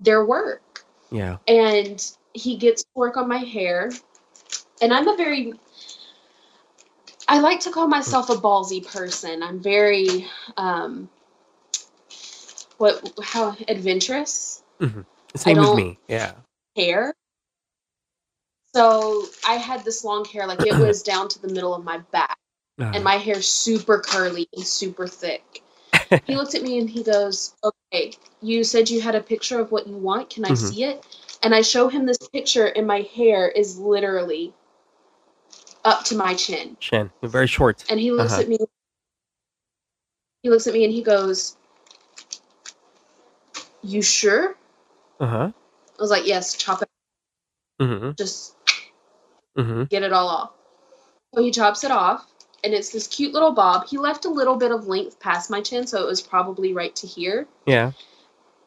[0.00, 0.84] their work.
[1.10, 1.38] Yeah.
[1.46, 3.90] And he gets work on my hair,
[4.80, 5.54] and I'm a very
[7.28, 9.42] I like to call myself a ballsy person.
[9.42, 11.08] I'm very um
[12.78, 15.98] what how adventurous Same with don't- me.
[16.08, 16.32] Yeah.
[16.76, 17.14] hair.
[18.74, 21.98] So I had this long hair, like it was down to the middle of my
[22.12, 22.38] back,
[22.80, 25.62] Uh, and my hair super curly and super thick.
[26.26, 29.72] he looked at me and he goes, "Okay, you said you had a picture of
[29.72, 30.30] what you want.
[30.30, 30.70] Can I Mhm.
[30.70, 31.04] see it?"
[31.42, 34.54] And I show him this picture, and my hair is literally
[35.84, 36.76] up to my chin.
[36.80, 37.10] Chin.
[37.22, 37.84] You're very short.
[37.90, 38.42] And he looks Uh-huh.
[38.42, 38.58] at me.
[40.42, 41.56] He looks at me and he goes,
[43.88, 44.56] "You sure?"
[45.20, 45.52] Uh huh.
[45.98, 46.88] I was like, "Yes, chop it.
[47.80, 48.12] Mm-hmm.
[48.16, 48.56] Just
[49.56, 49.84] mm-hmm.
[49.84, 50.50] get it all off.
[51.34, 52.26] So he chops it off,
[52.64, 53.86] and it's this cute little bob.
[53.86, 56.94] He left a little bit of length past my chin, so it was probably right
[56.96, 57.46] to here.
[57.66, 57.92] Yeah.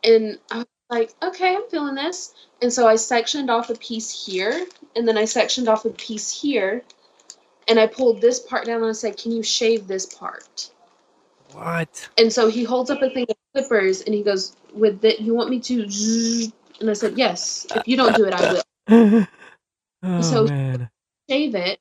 [0.03, 2.33] And I was like, okay, I'm feeling this.
[2.61, 6.41] And so I sectioned off a piece here, and then I sectioned off a piece
[6.41, 6.83] here,
[7.67, 10.71] and I pulled this part down and I said, can you shave this part?
[11.53, 12.09] What?
[12.17, 15.33] And so he holds up a thing of clippers, and he goes, with that, you
[15.33, 15.83] want me to?
[16.79, 17.67] And I said, yes.
[17.75, 19.27] If you don't do it, I will.
[20.03, 20.89] oh So- man.
[21.29, 21.79] shave it.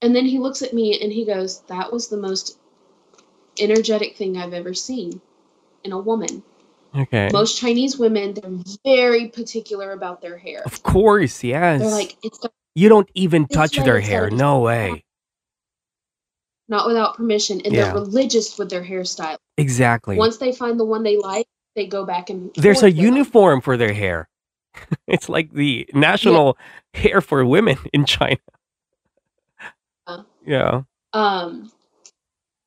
[0.00, 2.56] And then he looks at me and he goes, That was the most
[3.58, 5.20] energetic thing I've ever seen
[5.82, 6.44] in a woman.
[6.96, 7.28] Okay.
[7.32, 10.62] Most Chinese women, they're very particular about their hair.
[10.64, 11.80] Of course, yes.
[11.80, 12.38] They're like, It's
[12.76, 14.30] you don't even touch their hair.
[14.30, 15.02] No way.
[16.68, 17.84] Not without permission, and Yeah.
[17.86, 19.36] they're religious with their hairstyle.
[19.56, 20.16] Exactly.
[20.16, 22.96] Once they find the one they like, they go back and There's a them.
[23.04, 24.28] uniform for their hair.
[25.06, 26.56] it's like the national
[26.94, 28.38] hair for women in China.
[30.06, 30.22] Uh.
[30.46, 30.82] Yeah.
[31.12, 31.72] Um,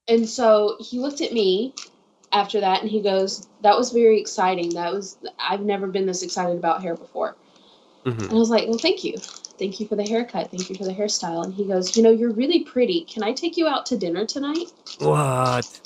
[0.08, 1.74] and so he looked at me
[2.32, 4.74] after that and he goes, That was very exciting.
[4.74, 7.36] That was, I've never been this excited about hair before.
[8.06, 9.18] Hmm And I was like, Well, thank you.
[9.18, 10.52] Thank you for the haircut.
[10.52, 11.44] Thank you for the hairstyle.
[11.46, 13.06] And he goes, You know, you're really pretty.
[13.06, 14.72] Can I take you out to dinner tonight?
[15.00, 15.82] What?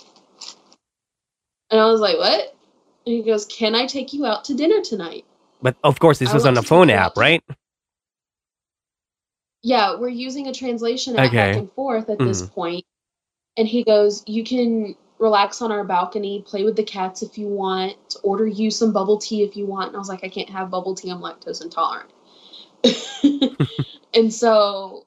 [1.71, 2.55] And I was like, What?
[3.07, 5.25] And he goes, Can I take you out to dinner tonight?
[5.61, 7.43] But of course, this I was on the phone app, right?
[9.63, 12.51] Yeah, we're using a translation app back and forth at this Mhm.
[12.55, 12.85] point.
[13.57, 17.47] And he goes, You can relax on our balcony, play with the cats if you
[17.47, 19.87] want, order you some bubble tea if you want.
[19.87, 22.09] And I was like, I can't have bubble tea, I'm lactose intolerant.
[24.13, 25.05] and so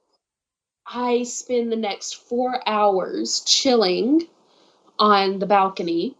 [0.86, 4.26] I spend the next four hours chilling
[4.98, 6.16] on the balcony.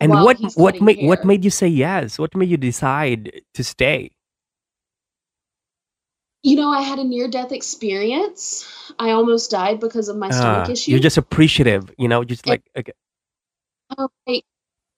[0.00, 2.18] And what what made what made you say yes?
[2.18, 4.15] What made you decide to stay?
[6.46, 8.64] You know, I had a near death experience.
[9.00, 10.92] I almost died because of my stomach Ah, issue.
[10.92, 12.92] you're just appreciative, you know, just like okay.
[13.98, 14.08] I'm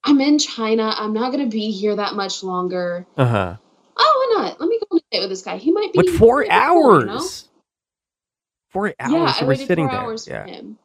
[0.03, 0.93] I'm in China.
[0.95, 3.07] I'm not going to be here that much longer.
[3.17, 3.55] Uh huh.
[3.97, 4.61] Oh, why not?
[4.61, 5.57] Let me go on a date with this guy.
[5.57, 5.97] He might be.
[5.97, 7.13] But four might be cool, you know?
[7.13, 7.49] hours.
[8.69, 9.11] Four hours.
[9.11, 10.01] Yeah, I waited sitting four there.
[10.01, 10.43] hours yeah.
[10.43, 10.77] for him.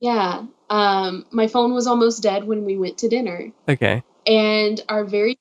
[0.00, 0.46] Yeah.
[0.68, 4.02] Um, my phone was almost dead when we went to dinner, Okay.
[4.26, 5.38] and our very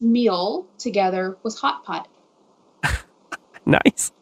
[0.00, 2.08] meal together was hot pot,
[3.84, 4.12] Nice.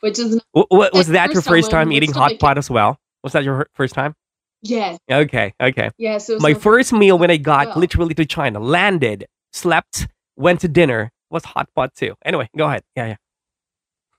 [0.00, 2.98] which is W- w- was that your first time eating hot pot as well?
[3.24, 4.14] Was that your first time?
[4.62, 5.52] yes, Okay.
[5.60, 5.90] Okay.
[5.98, 6.28] yes.
[6.28, 7.78] It was My first meal when I got well.
[7.78, 10.06] literally to China, landed, slept,
[10.36, 12.14] went to dinner, was hot pot too.
[12.24, 12.82] Anyway, go ahead.
[12.96, 13.06] Yeah,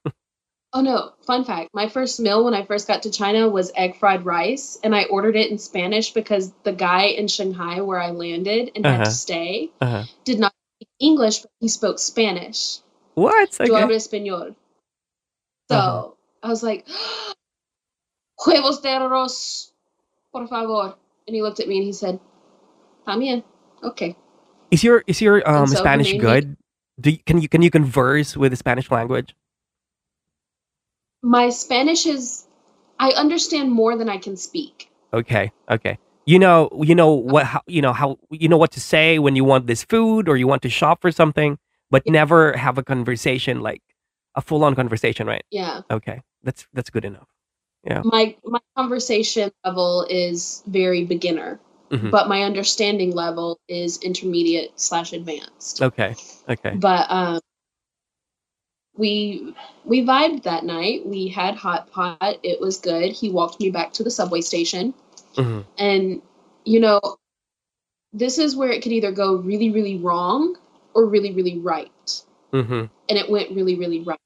[0.05, 0.11] yeah.
[0.73, 1.69] Oh no, fun fact.
[1.73, 5.05] My first meal when I first got to China was egg fried rice, and I
[5.05, 9.05] ordered it in Spanish because the guy in Shanghai where I landed and had Uh-huh.
[9.05, 10.03] to stay Uh-huh.
[10.25, 12.79] did not speak English, but he spoke Spanish.
[13.17, 13.57] What?
[13.61, 13.81] Yo Okay.
[13.81, 14.55] hablo español.
[15.69, 16.11] So Uh-huh.
[16.43, 16.87] I was like,
[18.39, 19.71] huevos de arroz,
[20.33, 20.95] por favor.
[21.27, 22.19] And he looked at me and he said,
[23.07, 23.43] también.
[23.83, 24.15] Okay.
[24.71, 26.57] Is your is your um so Spanish good?
[26.99, 29.35] Do you, can you can you converse with the Spanish language?
[31.23, 32.47] My Spanish is
[32.99, 34.89] I understand more than I can speak.
[35.13, 35.99] Okay, okay.
[36.25, 39.35] You know, you know what, how, you know how, you know what to say when
[39.35, 41.59] you want this food or you want to shop for something,
[41.89, 42.13] but Yeah.
[42.13, 43.81] never have a conversation like
[44.35, 45.43] a full-on conversation, right?
[45.51, 45.81] Yeah.
[45.89, 47.27] Okay, that's that's good enough.
[47.83, 48.01] Yeah.
[48.03, 51.59] My my conversation level is very beginner,
[51.91, 52.11] Mhm.
[52.11, 55.81] but my understanding level is intermediate slash advanced.
[55.81, 56.15] Okay,
[56.49, 56.75] okay.
[56.75, 57.39] But um
[58.95, 59.53] we
[59.85, 61.05] we vibed that night.
[61.05, 62.39] We had hot pot.
[62.43, 63.11] It was good.
[63.11, 64.93] He walked me back to the subway station.
[65.35, 66.21] hmm And,
[66.65, 66.99] you know,
[68.11, 70.55] this is where it could either go really, really wrong
[70.97, 72.21] or really, really right.
[72.51, 74.19] hmm And it went really, really right.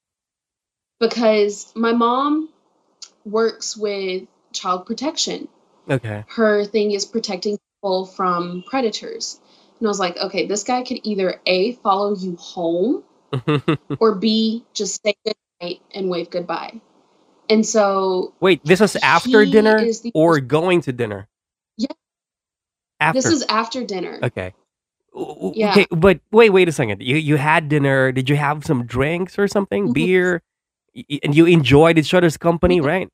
[0.99, 2.49] Because my mom
[3.26, 5.49] works with child protection.
[5.89, 6.24] Okay.
[6.30, 9.39] Her thing is protecting people from predators.
[9.80, 13.03] And I was like, okay, this guy could either A, follow you home,
[13.99, 16.80] or B, just say good night and wave goodbye.
[17.49, 21.28] And so Wait, this was after dinner the- or going to dinner?
[21.78, 21.88] Yeah.
[23.01, 23.22] After.
[23.22, 24.19] this is after dinner.
[24.24, 24.53] okay.
[25.14, 25.72] Yeah.
[25.72, 27.01] Okay, but wait, wait a second.
[27.01, 28.12] You you had dinner.
[28.12, 29.89] Did you have some drinks or something?
[29.89, 29.93] Mhm.
[29.93, 30.41] Beer?
[31.24, 33.09] And you enjoyed each other's company, right?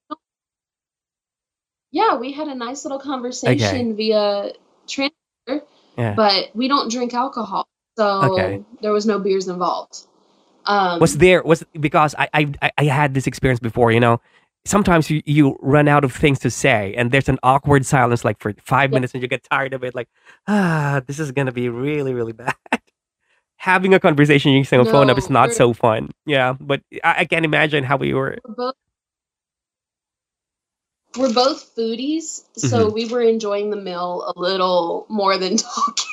[1.92, 4.52] Yeah, we had a nice little conversation via
[4.88, 5.64] transfer,
[5.98, 6.14] Yeah.
[6.16, 7.68] but we don't drink alcohol,
[7.98, 8.64] so Okay.
[8.82, 10.06] there was no beers involved.
[10.66, 14.20] Um, was there was because I I- I had this experience before you know
[14.68, 18.40] sometimes you, you run out of things to say and there's an awkward silence like
[18.40, 19.00] for five Yeah.
[19.00, 20.10] minutes and you get tired of it like
[20.48, 22.56] ah this is gonna be really really bad
[23.58, 27.26] having a conversation using a phone up is not so fun yeah but I, I
[27.26, 28.76] can imagine how we were we're both
[31.18, 32.90] we're both foodies, Mm-hmm.
[32.90, 36.06] so we were enjoying the meal a little more than talking.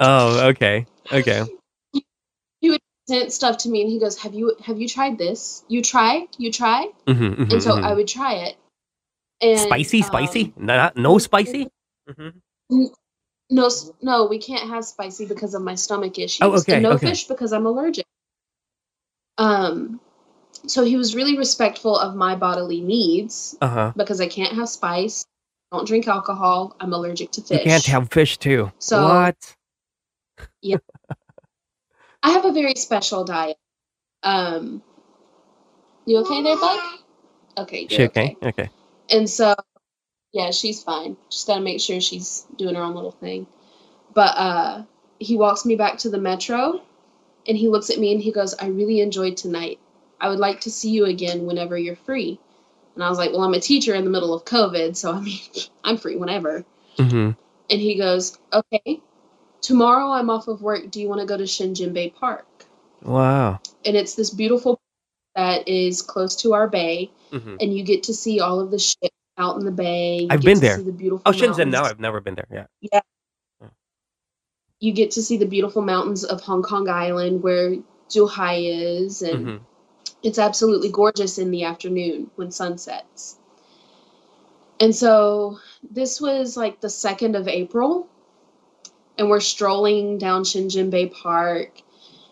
[0.00, 1.46] oh okay okay
[3.10, 5.64] Sent stuff to me, and he goes, "Have you have you tried this?
[5.66, 7.82] You try, you try." Mhm, mhm, And so mhm.
[7.82, 8.56] I would try it.
[9.40, 11.68] And spicy um, spicy no, no spicy
[12.08, 12.34] Mhm.
[13.50, 13.68] No,
[14.00, 16.38] no, we can't have spicy because of my stomach issues.
[16.40, 17.08] Oh, okay, And no okay.
[17.08, 18.04] fish because I'm allergic.
[19.38, 20.00] Um,
[20.68, 25.24] so he was really respectful of my bodily needs uh-huh because I can't have spice,
[25.72, 27.58] don't drink alcohol, I'm allergic to fish.
[27.58, 29.56] you can't have fish too So- what
[32.22, 33.56] I have a very special diet.
[34.22, 34.82] Um,
[36.06, 36.80] you okay there, bud?
[37.58, 38.70] Okay, she okay okay
[39.10, 39.54] And so,
[40.32, 41.16] yeah, she's fine.
[41.30, 43.46] Just gotta make sure she's doing her own little thing.
[44.14, 44.82] But uh,
[45.18, 46.80] he walks me back to the metro,
[47.46, 49.78] and he looks at me and he goes, "I really enjoyed tonight.
[50.20, 52.38] I would like to see you again whenever you're free."
[52.94, 55.20] And I was like, "Well, I'm a teacher in the middle of COVID, so I
[55.20, 55.38] mean,
[55.84, 56.64] I'm free whenever."
[56.96, 57.30] hmm
[57.70, 59.00] And he goes, "Okay,
[59.62, 60.90] tomorrow I'm off of work.
[60.90, 62.46] Do you want to go to Shenzhen Bay Park?"
[63.02, 64.78] wow And it's this beautiful
[65.36, 68.78] that is close to our bay, hmm and you get to see all of the
[68.78, 70.18] ships out in the bay.
[70.20, 70.76] You I've get been to there.
[70.76, 73.00] See the beautiful oh shenzhen no i've never been there yeah Yeah.
[74.80, 77.76] You get to see the beautiful mountains of Hong Kong Island where
[78.08, 79.60] Zhuhai is, and Mhm.
[80.22, 83.38] it's absolutely gorgeous in the afternoon when sun sets.
[84.80, 88.08] And so this was like the 2nd of April,
[89.20, 91.82] and we're strolling down Shenzhen Bay Park.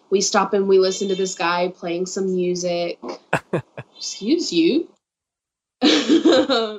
[0.08, 2.98] We stop and we listen to this guy playing some music.
[3.96, 4.88] Excuse you.
[5.82, 6.78] I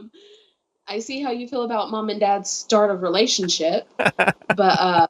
[0.99, 5.07] see how you feel about mom and dad's start of relationship, but uh,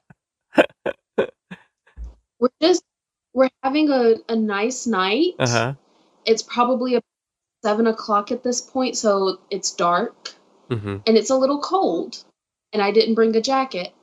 [2.39, 2.83] we're just
[3.33, 5.35] we're having a, a nice night.
[5.39, 5.75] uh-huh
[6.25, 7.05] It's probably about
[7.63, 10.35] seven o'clock at this point, so it's dark
[10.69, 12.21] hmm and it's a little cold.
[12.73, 13.93] And I didn't bring a jacket.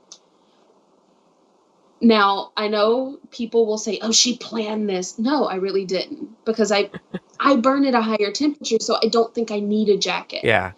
[2.01, 6.73] Now I know people will say, "Oh, she planned this." No, I really didn't because
[6.73, 6.91] I
[7.41, 10.45] I burn at a higher temperature, so I don't think I need a jacket.
[10.45, 10.73] yeah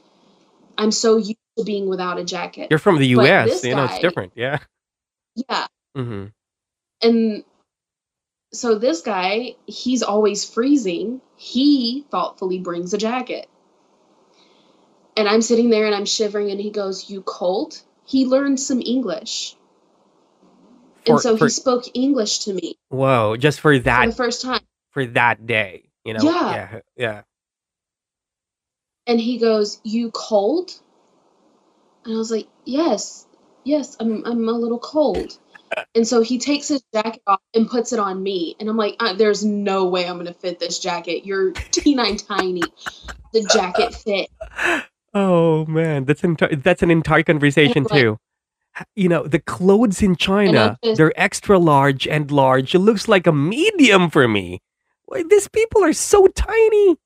[0.78, 2.68] I'm so used to being without a jacket.
[2.70, 3.64] You're from the U.S.
[3.64, 4.32] You know, it's different.
[4.36, 4.58] Yeah.
[5.36, 5.66] yeah,
[5.96, 6.26] Mm-hmm.
[7.02, 7.44] and
[8.52, 11.20] so this guy, he's always freezing.
[11.36, 13.48] He thoughtfully brings a jacket.
[15.16, 17.82] And I'm sitting there and I'm shivering, and he goes, You cold?
[18.06, 19.56] He learned some English.
[21.04, 24.16] For, and so for, he spoke English to me whoa, just for that for the
[24.16, 24.60] first time.
[24.90, 25.84] for that day.
[26.04, 26.22] You know.
[26.22, 26.52] Yeah.
[26.52, 26.80] Yeah.
[26.96, 27.22] Yeah.
[29.06, 30.70] And he goes, You cold?
[32.04, 33.26] And I was like, Yes,
[33.64, 35.38] yes, I'm, I'm a little cold.
[35.94, 38.56] And so he takes his jacket off and puts it on me.
[38.58, 41.26] And I'm like, uh, There's no way I'm going to fit this jacket.
[41.26, 42.62] You're T9 tiny.
[43.32, 44.30] The jacket fit.
[45.14, 48.18] Oh man, that's enti- that's an entire conversation too.
[48.96, 52.74] You know, the clothes in China, just- they're extra large and large.
[52.74, 54.60] It looks like a medium for me.
[55.06, 56.96] Why, these people are so tiny.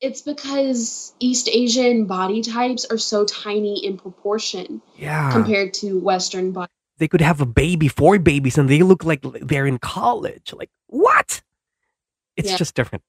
[0.00, 5.32] it's because East Asian body types are so tiny in proportion Yeah.
[5.32, 6.70] compared to Western body.
[6.98, 10.52] they could have a baby, four babies, and they look like they're in college.
[10.52, 11.42] Like, what?
[12.36, 12.56] It's Yeah.
[12.56, 13.02] just different.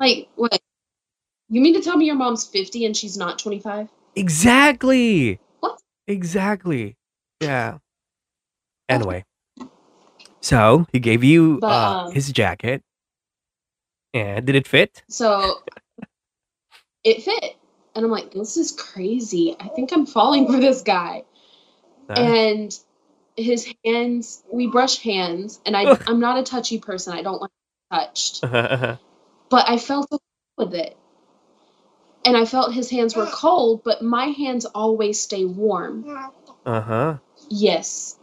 [0.00, 0.60] Like, what?
[1.50, 3.88] You mean to tell me your mom's 50 and she's not 25?
[4.16, 5.38] Exactly.
[6.06, 6.96] Exactly.
[7.40, 7.78] Yeah.
[8.88, 9.24] Anyway,
[10.40, 12.82] so he gave you But, uh, um, his jacket,
[14.12, 15.02] and did it fit?
[15.08, 15.62] So
[17.02, 17.56] it fit.
[17.94, 19.56] And I'm like, this is crazy.
[19.58, 21.24] I think I'm falling for this guy.
[22.10, 22.78] Uh, And
[23.36, 27.14] his hands, we brush hands, and I I'm not a touchy person.
[27.14, 27.56] I don't like to
[27.90, 28.44] be touched.
[28.44, 28.96] uh-huh.
[29.48, 30.22] but I felt okay
[30.58, 30.96] with it.
[32.24, 36.06] And I felt his hands were cold, but my hands always stay warm.
[36.66, 37.18] uh-huh.
[37.50, 38.18] Yes,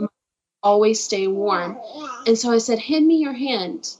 [0.64, 1.78] always stay warm.
[2.28, 3.95] And so I said, "Hand me your hand."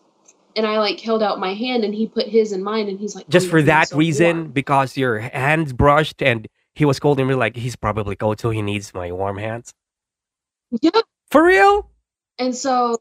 [0.56, 3.16] And I like held out my hand, and he put his in mine, and he's
[3.16, 7.00] like, "Oh, Just for that so reason, warm." because your hands brushed and he was
[7.00, 9.74] cold and we're like, he's probably cold, so he needs my warm hands.
[10.82, 11.02] Yeah.
[11.30, 11.90] For real?
[12.40, 12.98] And so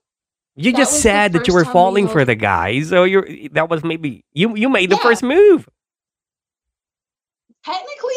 [0.57, 4.25] You just said that you were falling for the guy, so you're that was maybe
[4.33, 5.03] you you made the Yeah.
[5.03, 5.69] first move.
[7.73, 8.15] Technically,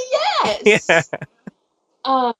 [0.65, 0.87] yes.
[0.89, 1.01] Yeah.
[2.05, 2.33] Um,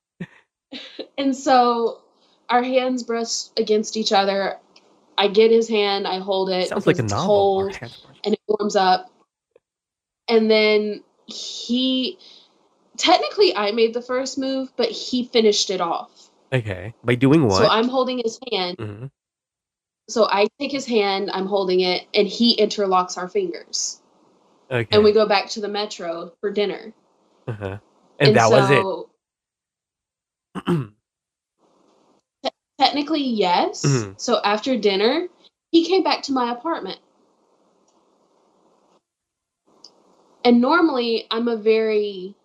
[1.18, 2.02] and so
[2.50, 4.58] our hands brush against each other.
[5.18, 6.70] I get his hand, I hold it.
[6.70, 7.26] Sounds like a novel.
[7.72, 7.80] cold.
[8.24, 9.12] and it warms up.
[10.28, 12.18] And then he
[12.98, 16.30] technically I made the first move, but he finished it off.
[16.52, 16.94] Okay.
[17.04, 17.58] By doing what?
[17.58, 18.78] So I'm holding his hand.
[18.78, 19.12] Mhm.
[20.10, 24.02] So I take his hand, I'm holding it, and he interlocks our fingers.
[24.70, 24.88] Okay.
[24.92, 26.94] And we go back to the metro for dinner.
[27.48, 27.78] Uh-huh.
[28.20, 28.82] And, that was it.
[28.82, 29.10] so
[32.80, 33.84] technically yes.
[33.86, 34.20] Mhm.
[34.20, 35.28] So after dinner,
[35.72, 37.00] he came back to my apartment.
[40.46, 42.36] And normally I'm a very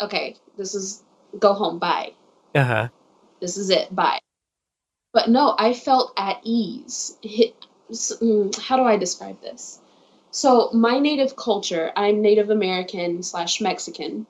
[0.00, 1.02] okay, this is
[1.38, 2.12] go home, bye.
[2.54, 2.88] Uh-huh.
[3.40, 4.20] This is it, bye.
[5.12, 7.16] But no, I felt at ease.
[7.90, 9.80] Mm, How do I describe this?
[10.30, 14.26] So my native culture, I'm Native American slash Mexican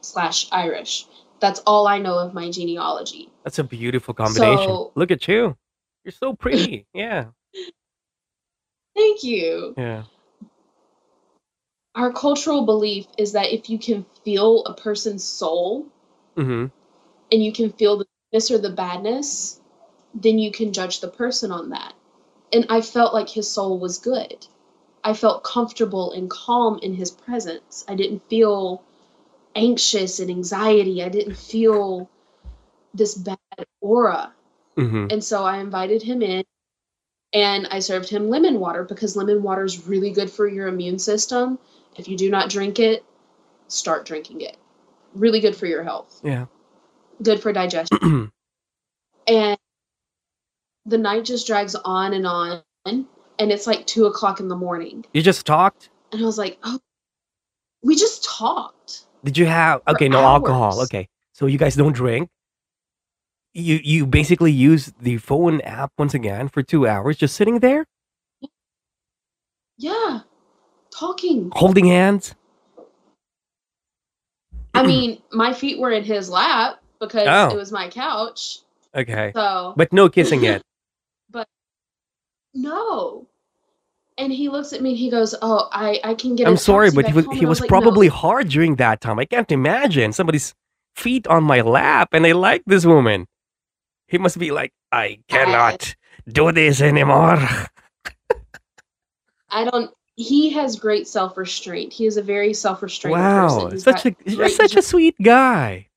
[0.00, 1.06] slash Irish.
[1.40, 3.28] That's all I know of my genealogy.
[3.44, 4.64] That's a beautiful combination.
[4.68, 5.56] So- Look at you.
[6.04, 6.86] You're so pretty.
[6.94, 7.26] yeah.
[8.96, 9.74] Thank you.
[9.76, 10.04] Yeah.
[11.94, 15.86] Our cultural belief is that if you can feel a person's soul
[16.36, 16.66] Mm-hmm.
[17.32, 19.60] and you can feel the goodness or the badness,
[20.14, 21.94] then you can judge the person on that.
[22.52, 24.46] And I felt like his soul was good.
[25.02, 27.84] I felt comfortable and calm in his presence.
[27.88, 28.84] I didn't feel
[29.54, 31.02] anxious and anxiety.
[31.02, 32.08] I didn't feel
[32.94, 33.38] this bad
[33.80, 34.32] aura.
[34.76, 35.08] Mm-hmm.
[35.10, 36.44] And so I invited him in
[37.32, 40.98] and I served him lemon water because lemon water is really good for your immune
[40.98, 41.58] system.
[41.96, 43.04] If you do not drink it,
[43.66, 44.56] start drinking it.
[45.14, 46.46] Really good for your health, Yeah.
[47.22, 48.30] good for digestion.
[49.26, 49.58] and
[50.86, 52.62] the night just drags on and on.
[52.86, 55.04] And it's like two o'clock in the morning.
[55.12, 55.90] you just talked?
[56.12, 56.80] And I was like, oh,
[57.82, 59.04] we just talked.
[59.24, 60.80] Did you have okay, no alcohol.
[60.82, 61.08] Okay.
[61.32, 62.28] So you guys don't drink?
[63.54, 67.86] You you basically use the phone app once again for two hours, just sitting there,
[69.78, 70.20] Yeah,
[70.90, 71.50] talking.
[71.54, 72.34] holding hands.
[74.74, 77.54] I mean, my feet were in his lap because Oh.
[77.54, 78.60] it was my couch.
[78.94, 79.32] Okay.
[79.34, 80.62] So But no kissing yet.
[81.30, 81.46] But
[82.54, 83.26] no.
[84.18, 86.90] And he looks at me and he goes, "Oh, I I can get." I'm sorry,
[86.90, 89.18] but he was home." he I was like, "No." probably hard during that time.
[89.18, 90.54] I can't imagine somebody's
[90.98, 93.26] feet on my lap and I like this woman.
[94.08, 95.94] He must be like, I cannot
[96.26, 97.38] do this anymore.
[99.50, 99.90] I don't.
[100.16, 101.92] He has great self restraint.
[101.92, 103.70] He is a very self restrained Wow, person.
[103.70, 105.87] He's such a such a sweet guy.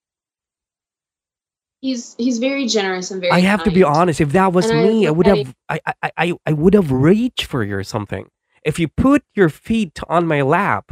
[1.81, 3.31] He's he's very generous and very.
[3.31, 4.21] I have to be honest.
[4.21, 6.91] If that was And me, I look would have I, I I I would have
[6.91, 8.29] reached for you or something.
[8.63, 10.91] If you put your feet on my lap,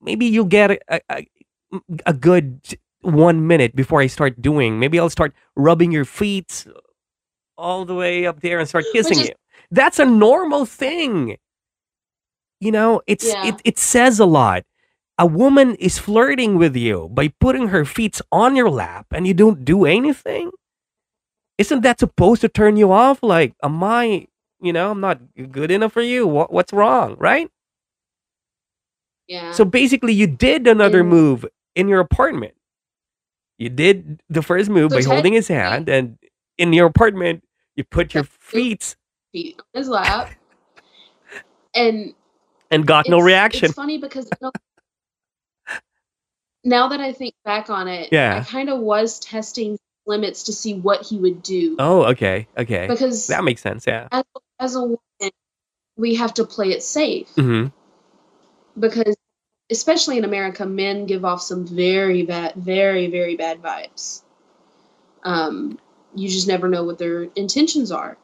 [0.00, 1.26] maybe you'll get a, a, a,
[2.06, 2.60] a good
[3.02, 4.80] one minute before I start doing.
[4.80, 6.66] Maybe I'll start rubbing your feet
[7.56, 9.34] all the way up there and start kissing is- you.
[9.70, 11.36] That's a normal thing.
[12.60, 13.46] You know, it's Yeah.
[13.48, 14.64] it it says a lot.
[15.18, 19.32] A woman is flirting with you by putting her feet on your lap and you
[19.34, 20.50] don't do anything.
[21.58, 23.22] Isn't that supposed to turn you off?
[23.22, 24.26] Like, am I,
[24.60, 26.26] you know, I'm not good enough for you?
[26.26, 27.50] What, what's wrong, right?
[29.26, 29.52] Yeah.
[29.52, 32.54] So basically, you did another And- move in your apartment.
[33.58, 36.18] You did the first move So by holding his hand, and
[36.58, 37.42] in your apartment,
[37.74, 38.94] you put your feet
[39.32, 40.30] feet on his lap,
[41.74, 42.12] and
[42.70, 43.66] and got no reaction.
[43.66, 44.28] It's funny because
[46.66, 48.36] now that I think back on it, Yeah.
[48.36, 52.86] I kind of was testing limits to see what he would do Oh, okay, okay.
[52.88, 53.86] because That makes sense.
[53.86, 54.08] Yeah.
[54.12, 54.24] as,
[54.60, 54.98] as a woman,
[55.96, 57.66] we have to play it safe hmm
[58.78, 59.16] because,
[59.70, 64.22] especially in America, men give off some very bad, very, very bad vibes.
[65.22, 65.78] Um,
[66.14, 68.18] you just never know what their intentions are.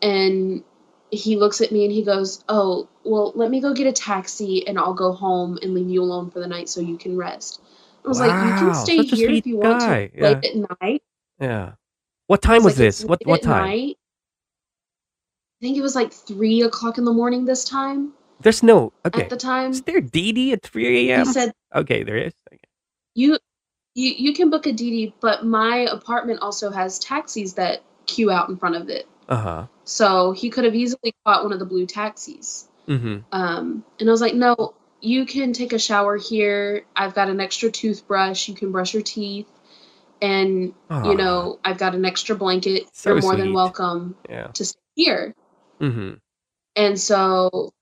[0.00, 0.62] And
[1.10, 4.66] he looks at me and he goes, Oh, well, let me go get a taxi
[4.66, 7.60] and I'll go home and leave you alone for the night so you can rest.
[8.04, 11.02] I was like, You can stay here if you want guy, to late at night.
[11.40, 11.72] Yeah.
[12.26, 13.04] What time It's was like, this?
[13.04, 13.66] What what time?
[13.68, 13.98] night.
[15.60, 18.12] I think it was like three o'clock in the morning this time.
[18.40, 18.92] There's no.
[19.06, 19.22] Okay.
[19.22, 21.26] At the time, Is there DiDi at 3 a.m.?
[21.26, 22.32] he said Okay, there is.
[22.52, 22.60] Okay.
[23.14, 23.38] you
[23.94, 28.48] you you can book a DiDi, but my apartment also has taxis that queue out
[28.48, 29.06] in front of it.
[29.28, 29.66] Uh huh.
[29.84, 32.68] So he could have easily caught one of the blue taxis.
[32.88, 33.18] Mm-hmm.
[33.32, 36.84] Um, and I was like, no, you can take a shower here.
[36.96, 38.48] I've got an extra toothbrush.
[38.48, 39.46] You can brush your teeth.
[40.22, 42.84] And, you know, I've got an extra blanket.
[42.92, 43.42] So You're more sweet.
[43.42, 44.46] than welcome Yeah.
[44.48, 45.34] to stay here.
[45.80, 46.14] Mm-hmm.
[46.76, 47.72] And so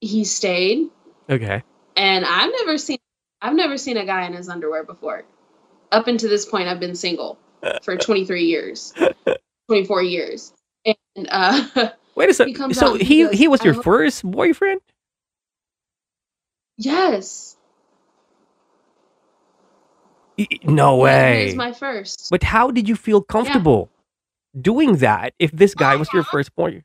[0.00, 0.88] he stayed.
[1.28, 1.62] Okay.
[1.96, 2.98] And I've never seen
[3.42, 5.24] I've never seen a guy in his underwear before.
[5.90, 7.38] Up until this point, I've been single
[7.82, 8.94] for 23 years,
[9.68, 10.52] 24 years.
[10.86, 11.66] And uh,
[12.16, 12.54] Wait a second.
[12.74, 14.80] So he he goes, he was your first boyfriend?
[16.78, 17.56] yes,
[20.64, 21.44] No he way.
[21.44, 22.30] was my first.
[22.30, 23.90] But how did you feel comfortable
[24.60, 26.30] doing that if this guy was your uh-huh.
[26.32, 26.84] first boyfriend?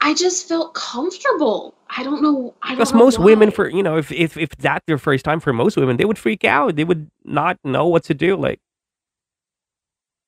[0.00, 1.74] I just felt comfortable.
[1.90, 2.54] I don't know.
[2.62, 5.24] I don't Because know most women, for you know, if if if that's their first
[5.24, 6.76] time, for most women, they would freak out.
[6.76, 8.36] They would not know what to do.
[8.36, 8.60] Like,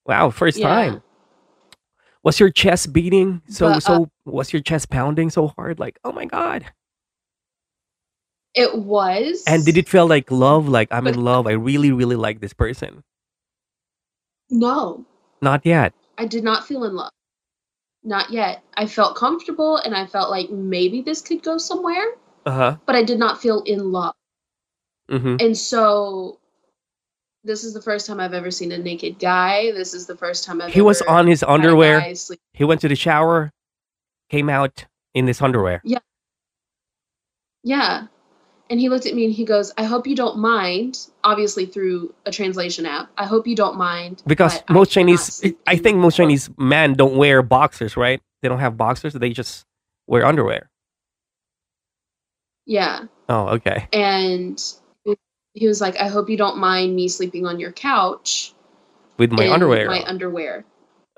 [0.07, 0.68] wow, first Yeah.
[0.68, 1.03] time.
[2.24, 4.11] Was your chest beating so But, uh, so?
[4.24, 5.78] Was your chest pounding so hard?
[5.80, 6.66] Like, oh my god!
[8.55, 9.42] it was.
[9.46, 10.68] And did it feel like love?
[10.68, 11.46] Like I'm But- in love.
[11.46, 13.03] I really really like this person.
[14.50, 15.07] No,
[15.40, 15.94] Not yet.
[16.18, 17.11] I did not feel in love.
[18.05, 18.62] Not yet.
[18.76, 22.05] I felt comfortable, and I felt like maybe this could go somewhere,
[22.44, 22.76] Uh huh.
[22.84, 24.14] but I did not feel in love.
[25.11, 25.36] Mm-hmm.
[25.40, 26.38] And so
[27.45, 29.72] this is the first time I've ever seen a naked guy.
[29.72, 32.14] This is the first time I've He was on his underwear.
[32.53, 33.51] He went to the shower,
[34.30, 35.80] came out in his underwear.
[35.84, 35.99] Yeah.
[37.64, 38.07] Yeah.
[38.70, 42.14] And he looked at me and he goes, I hope you don't mind, obviously through
[42.24, 43.11] a translation app.
[43.18, 44.22] I hope you don't mind.
[44.26, 48.20] Because but I most Chinese, I think most clothes." Chinese men don't wear boxers, right?
[48.40, 49.12] They don't have boxers.
[49.12, 49.66] They just
[50.07, 50.70] wear underwear.
[52.64, 53.05] Yeah.
[53.28, 53.88] Oh, okay.
[53.93, 54.62] And
[55.55, 58.55] he was like, I hope you don't mind me sleeping on your couch
[59.18, 59.86] With my underwear.
[59.86, 60.64] My underwear.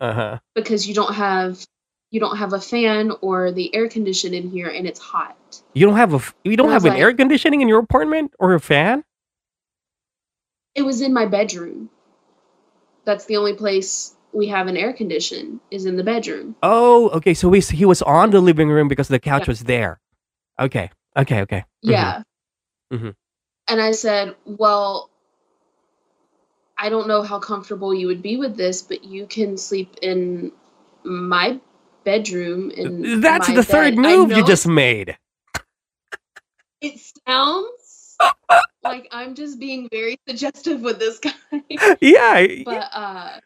[0.01, 0.39] uh huh.
[0.55, 1.64] Because you don't have
[2.11, 5.37] you don't have a fan or the air condition in here and it's hot.
[5.72, 6.20] You don't have a.
[6.45, 9.03] You don't have an like- air conditioning in your apartment or a fan.
[10.74, 11.91] It was in my bedroom.
[13.05, 16.57] That's the only place we have an air condition is in the bedroom.
[16.62, 17.35] Oh, okay.
[17.35, 19.51] So he's, he was on the living room because the couch Yeah.
[19.51, 20.01] was there.
[20.59, 20.91] Okay.
[21.16, 21.41] Okay.
[21.43, 21.59] Okay.
[21.85, 21.91] Mhm.
[21.91, 22.22] Yeah.
[22.93, 23.14] Mhm.
[23.69, 25.11] And I said, Well,
[26.77, 30.53] I don't know how comfortable you would be with this, but you can sleep in
[31.05, 31.61] my
[32.05, 32.71] bedroom.
[32.71, 35.17] In That's the third bed." I move you just made.
[36.81, 38.17] It sounds
[38.83, 41.33] like I'm just being very suggestive with this guy.
[42.03, 42.47] yeah.
[42.62, 43.41] but uh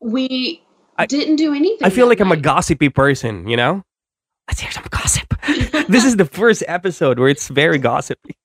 [0.00, 0.62] we
[0.98, 1.86] I- didn't do anything.
[1.86, 3.82] I feel like I'm a gossipy person, you know?
[4.48, 5.32] Let's hear some gossip.
[5.88, 8.36] This is the first episode where it's very gossipy.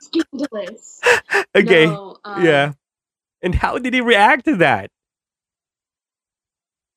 [0.00, 1.00] scandalous.
[1.54, 1.86] Okay.
[1.86, 2.72] No, um, yeah.
[3.42, 4.90] And how did he react to that?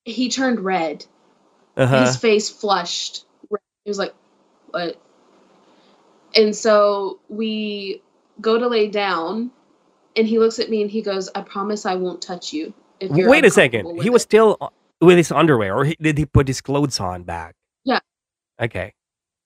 [0.04, 1.04] He turned red.
[1.76, 2.04] Uh-huh.
[2.04, 3.24] His face flushed.
[3.50, 4.14] He was like,
[4.70, 5.00] "What?"
[6.36, 8.02] And so we
[8.40, 9.50] go to lay down,
[10.14, 13.10] and he looks at me and he goes, "I promise I won't touch you." If
[13.16, 14.02] you're Wait a second.
[14.02, 17.24] He was it." still with his underwear, or he, did he put his clothes on
[17.24, 17.56] back?
[17.84, 18.00] Yeah.
[18.60, 18.94] Okay.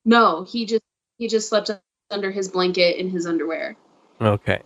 [0.08, 0.44] No.
[0.44, 0.84] He just
[1.18, 1.70] he just slept
[2.10, 3.76] under his blanket in his underwear,
[4.20, 4.62] Okay.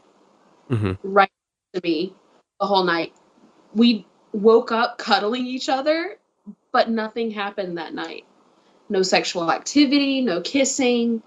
[0.70, 0.94] Mm-hmm.
[1.04, 1.30] right
[1.74, 2.14] to me
[2.60, 3.14] the whole night.
[3.74, 6.18] We woke up cuddling each other,
[6.72, 8.26] but nothing happened that night.
[8.90, 11.22] No sexual activity, no kissing.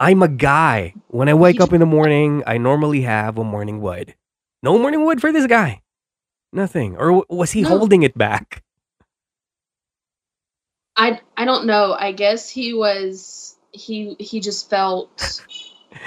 [0.00, 0.96] I'm a guy.
[1.08, 4.14] When I wake up in the morning, I normally have a morning wood.
[4.62, 5.82] No morning wood for this guy.
[6.52, 6.96] Nothing.
[6.96, 7.70] Or was he No.
[7.70, 8.62] holding it back?
[10.98, 11.96] I I don't know.
[11.98, 15.40] I guess he was he he just felt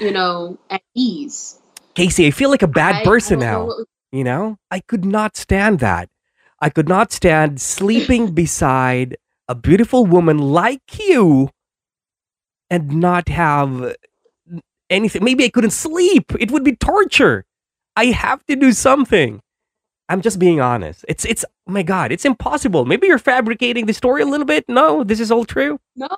[0.01, 1.59] you know at ease.
[1.95, 3.85] Casey, I feel like a bad I- I person know now.
[4.11, 6.09] You know, I could not stand that.
[6.59, 9.17] I could not stand sleeping beside
[9.47, 11.49] a beautiful woman like you
[12.69, 13.95] and not have
[14.89, 15.23] anything.
[15.23, 16.33] Maybe I couldn't sleep.
[16.39, 17.45] It would be torture.
[17.95, 19.41] I have to do something.
[20.11, 21.05] I'm just being honest.
[21.07, 22.85] It's it's oh my god, it's impossible.
[22.85, 24.65] Maybe you're fabricating the story a little bit.
[24.67, 25.79] No, this is all true.
[25.95, 26.09] No,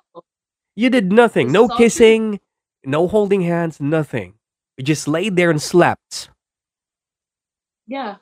[0.75, 1.47] You did nothing.
[1.47, 1.85] this No is all true.
[1.85, 2.39] kissing,
[2.85, 4.35] no holding hands, nothing.
[4.77, 6.29] You just laid there and slept.
[7.87, 8.15] Yeah.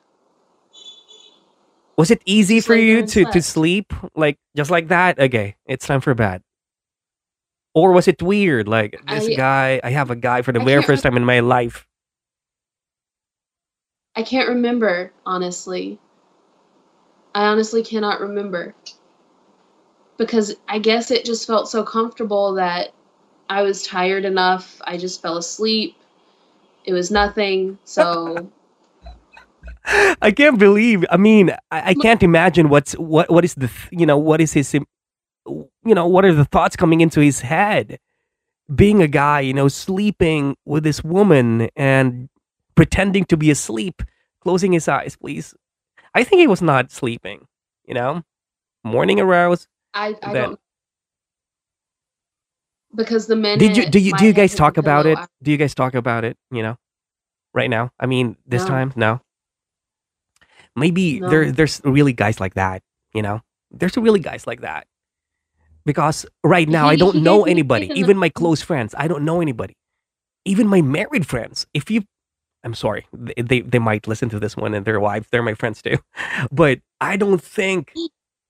[1.96, 5.18] Was it easy Just for you to to sleep like just like that?
[5.18, 6.42] Okay, it's time for bed.
[7.74, 8.68] Or was it weird?
[8.68, 11.24] Like this I guy, I have a guy for the I very first time in
[11.24, 11.86] my life.
[14.14, 15.98] I can't remember, honestly.
[17.34, 18.74] I honestly cannot remember.
[20.18, 22.92] Because I guess it just felt so comfortable that
[23.48, 24.80] I was tired enough.
[24.84, 25.96] I just fell asleep.
[26.84, 27.78] It was nothing.
[27.84, 28.50] So,
[30.22, 31.04] I can't believe.
[31.10, 34.52] I mean, I, I can't imagine what's what what is the you know what is
[34.52, 34.84] his you
[35.84, 37.98] know what are the thoughts coming into his head.
[38.72, 42.28] Being a guy, you know, sleeping with this woman and
[42.74, 44.02] pretending to be asleep,
[44.40, 45.54] closing his eyes, please.
[46.14, 47.46] I think he was not sleeping.
[47.84, 48.22] You know,
[48.84, 49.66] morning arouse.
[49.94, 50.60] I, I Then don't.
[52.94, 55.18] Because the minute did you do you do you guys talk about it?
[55.18, 56.36] I, Do you guys talk about it?
[56.50, 56.76] You know,
[57.54, 57.90] right now.
[57.98, 59.20] I mean, this no, time, no.
[60.76, 62.82] Maybe there there's really guys like that.
[63.14, 64.86] You know, there's really guys like that
[65.84, 67.90] because right now I don't know anybody.
[67.94, 69.74] Even my close friends, I don't know anybody.
[70.44, 71.66] Even my married friends.
[71.72, 72.02] If you,
[72.64, 75.28] I'm sorry, they they, they might listen to this one and their wives.
[75.30, 75.98] They're my friends too,
[76.52, 77.94] but I don't think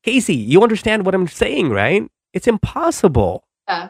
[0.04, 0.34] Casey.
[0.36, 2.08] You understand what I'm saying, right?
[2.34, 3.44] It's impossible.
[3.68, 3.88] Yeah.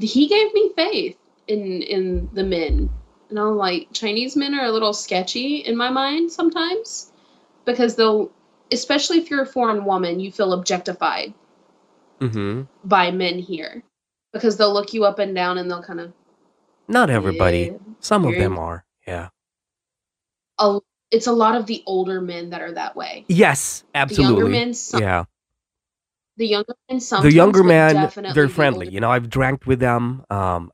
[0.00, 2.90] He gave me faith in in the men.
[3.30, 7.12] And I'm like, Chinese men are a little sketchy in my mind sometimes
[7.66, 8.30] because they'll,
[8.72, 11.34] especially if you're a foreign woman, you feel objectified
[12.20, 13.82] hmm by men here
[14.32, 16.12] because they'll look you up and down and they'll kind of,
[16.88, 17.58] Not everybody.
[17.72, 18.84] yeah, Some of them are.
[19.06, 19.28] Yeah.
[20.58, 20.80] a,
[21.10, 23.24] it's a lot of the older men that are that way.
[23.28, 25.24] Yes, The younger men, some, Yeah.
[26.36, 28.86] the younger men The younger men, they're friendly.
[28.86, 28.94] older.
[28.94, 30.24] You know, I've drank with them.
[30.30, 30.70] Um,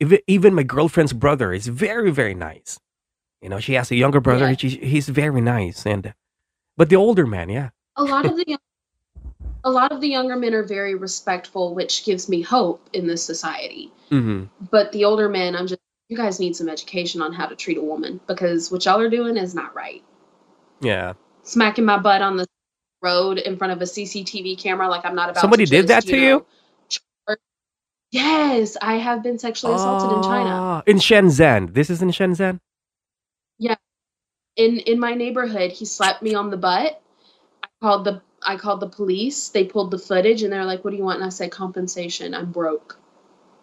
[0.00, 2.78] even, even my girlfriend's brother is very, very nice.
[3.42, 4.48] You know, she has a younger brother.
[4.50, 4.56] Yeah.
[4.56, 5.86] She, he's very nice.
[5.86, 6.14] And
[6.76, 7.70] but the older man, yeah.
[7.96, 8.58] A lot of the young,
[9.64, 13.22] a lot of the younger men are very respectful, which gives me hope in this
[13.24, 13.92] society.
[14.10, 17.54] hmm But the older men, I'm just you guys need some education on how to
[17.56, 20.02] treat a woman because what y'all are doing is not right.
[20.80, 21.14] Yeah.
[21.42, 22.46] Smacking my butt on the
[23.02, 26.16] road in front of a CCTV camera like I'm not about Somebody did that to
[26.16, 26.44] you know.
[28.10, 30.50] Yes, I have been sexually assaulted in China.
[30.50, 31.74] Ah, in Shenzhen.
[31.74, 32.58] This is in Shenzhen.
[33.58, 33.76] Yeah,
[34.56, 37.02] in in my neighborhood, he slapped me on the butt.
[37.62, 39.48] I called the I called the police.
[39.50, 42.34] They pulled the footage and they're like, "What do you want?" And I said, "Compensation.
[42.34, 42.98] I'm broke."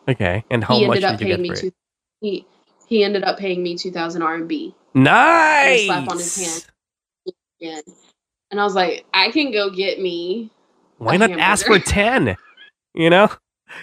[0.07, 0.45] Okay.
[0.51, 1.71] And how He much ended up did you paying get me two.
[2.21, 2.47] He
[2.87, 4.75] he ended up paying me two thousand RMB
[5.61, 6.65] and a slap on his hand.
[7.61, 7.83] Nice.
[8.51, 10.51] And I was like, I can go get me
[10.97, 12.37] Why not ask for 10?
[12.95, 13.29] You know?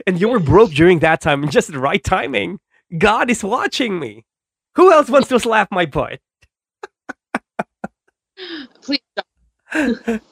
[0.06, 2.60] And you were broke during that time, just the right timing.
[2.98, 4.24] God is watching me.
[4.76, 6.20] Who else wants to slap my butt?
[8.82, 9.00] Please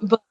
[0.00, 0.22] But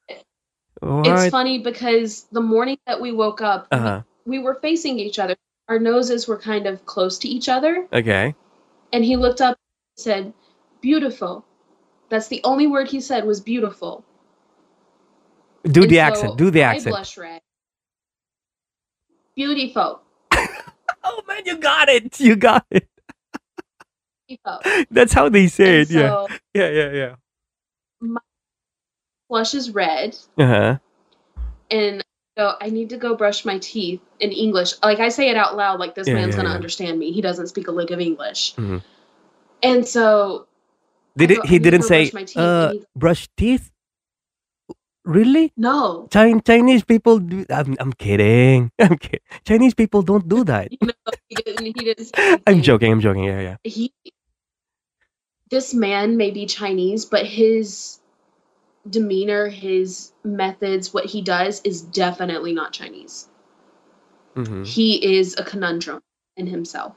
[1.04, 5.36] it's funny because the morning that we woke up, Uh we, were facing each other.
[5.68, 7.86] Our noses were kind of close to each other.
[7.92, 8.34] Okay.
[8.92, 9.58] And he looked up
[9.96, 10.32] and said,
[10.80, 11.44] Beautiful.
[12.10, 14.04] That's the only word he said was beautiful.
[15.64, 16.36] Do And the accent.
[16.36, 16.86] Do the accent.
[16.88, 17.40] I blush red.
[19.36, 20.02] Beautiful.
[21.04, 22.20] Oh man, you got it.
[22.20, 22.88] You got it.
[24.28, 24.60] Beautiful.
[24.90, 25.90] That's how they say And it.
[25.90, 26.10] Yeah.
[26.10, 26.70] so Yeah.
[26.70, 26.92] Yeah.
[26.92, 27.14] Yeah.
[27.16, 27.23] my
[29.34, 30.14] blush is red.
[30.38, 30.72] Uh huh.
[31.70, 32.04] and
[32.38, 34.74] go I need to go brush my teeth in English.
[34.82, 36.14] Like I say it out loud like this Yeah.
[36.14, 36.42] man's Yeah.
[36.42, 36.62] going to Yeah.
[36.62, 37.10] understand me.
[37.10, 38.54] He doesn't speak a lick of English.
[38.54, 38.78] Mhm.
[39.62, 40.46] And so
[41.18, 41.46] Did go it?
[41.50, 43.70] He didn't say, brush teeth uh, he brush teeth.
[45.04, 45.52] Really?
[45.56, 46.06] no.
[46.14, 47.44] Chin- Chinese people do.
[47.50, 48.70] I'm, I'm kidding.
[48.78, 49.20] I'm kidding.
[49.44, 50.70] Chinese people don't do that.
[50.80, 50.94] Know,
[51.28, 52.10] he didn't he didn't
[52.46, 52.92] I'm joking.
[52.92, 53.24] I'm joking.
[53.24, 53.40] Yeah.
[53.48, 53.56] Yeah.
[53.64, 53.92] He
[55.50, 57.98] this man may be Chinese, but his
[58.88, 63.28] demeanor, his methods, what he does is definitely not Chinese.
[64.34, 64.64] Mm-hmm.
[64.64, 66.02] he is a conundrum
[66.36, 66.96] in himself.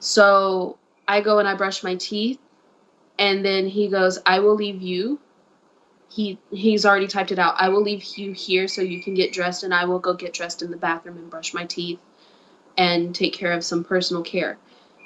[0.00, 2.40] So I go and I brush my teeth,
[3.18, 5.20] and then he goes, "I will leave you."
[6.10, 7.54] He he's already typed it out.
[7.58, 10.32] I will leave you here so you can get dressed, and I will go get
[10.32, 12.00] dressed in the bathroom and brush my teeth,
[12.76, 14.58] and take care of some personal care.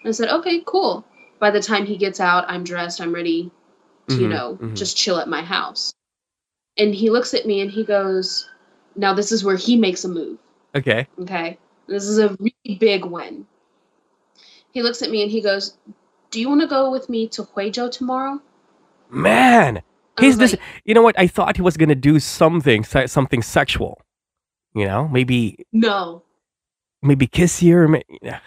[0.03, 1.05] And I said, "Okay, cool."
[1.39, 3.03] By the time he gets out, I'm dressed.
[3.03, 3.51] I'm ready
[4.09, 4.77] to, you know, mhm.
[4.77, 5.93] just chill at my house.
[6.77, 8.49] And he looks at me and he goes,
[8.97, 10.39] Now this is where he makes a move.
[10.75, 11.07] Okay.
[11.21, 11.59] Okay.
[11.87, 13.47] This is a really big one.
[14.73, 15.77] He looks at me and he goes,
[16.31, 18.41] Do you want to go with me to Huizhou tomorrow?
[19.11, 19.83] Man,
[20.19, 20.57] he's this.
[20.85, 21.19] You know what?
[21.19, 24.01] I thought he was gonna do something, something sexual.
[24.75, 26.23] You know, maybe, No.
[27.03, 27.77] maybe kiss you.
[27.77, 28.41] Or may- yeah.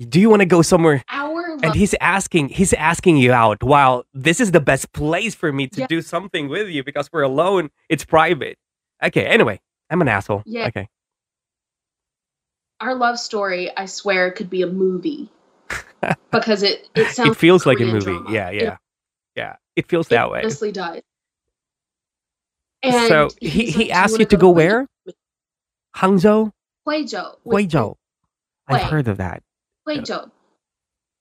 [0.00, 1.02] Do you want to go somewhere?
[1.62, 3.62] And he's asking, he's asking you out.
[3.62, 5.86] While this is the best place for me to Yeah.
[5.86, 7.70] do something with you because we're alone.
[7.88, 8.58] It's private.
[9.02, 9.26] Okay.
[9.26, 10.42] Anyway, I'm an asshole.
[10.46, 10.66] Yeah.
[10.68, 10.88] Okay.
[12.80, 15.28] our love story, I swear, could be a movie.
[16.32, 18.04] because it, it sounds It feels like a movie.
[18.12, 18.32] drama.
[18.32, 18.50] Yeah.
[18.50, 18.76] It Yeah.
[19.36, 19.56] Yeah.
[19.76, 20.40] It feels that way.
[20.40, 21.00] honestly does.
[22.82, 24.86] So he, he like, "Do you asked you to go Huizhou?" where?
[25.96, 26.52] Hangzhou?
[26.88, 27.36] Huizhou.
[27.46, 27.96] Guizhou.
[28.66, 29.42] I've heard of that.
[29.86, 30.30] Huizhou,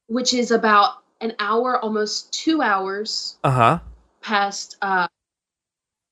[0.09, 3.79] which is about an hour, almost two hours Uh huh.
[4.21, 5.07] past uh,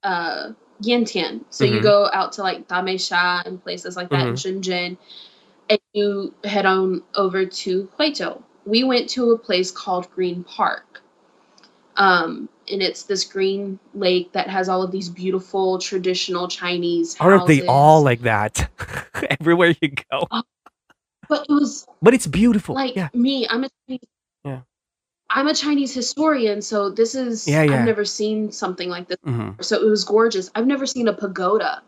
[0.04, 1.44] uh, Yantian.
[1.50, 1.84] So you Mhm.
[1.84, 4.98] go out to like Dameisha and places like that in Shenzhen,
[5.70, 8.42] and you head on over to Huizhou.
[8.66, 11.02] We went to a place called Green Park.
[11.96, 17.32] Um, and it's this green lake that has all of these beautiful traditional Chinese houses.
[17.32, 18.70] Aren't they all like that?
[19.40, 20.28] Everywhere you go.
[21.30, 22.76] But it was But it's beautiful.
[22.76, 23.10] like yeah.
[23.14, 23.48] me.
[23.50, 24.02] I'm a Chinese,
[24.44, 24.62] Yeah.
[25.30, 27.74] I'm a Chinese historian, so this is Yeah, yeah.
[27.76, 29.18] I've never seen something like this.
[29.24, 30.50] hmm So it was gorgeous.
[30.56, 31.82] I've never seen a pagoda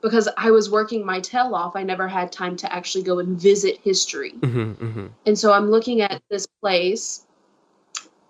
[0.00, 1.76] because I was working my tail off.
[1.76, 4.32] I never had time to actually go and visit history.
[4.32, 7.26] hmm hmm And so I'm looking at this place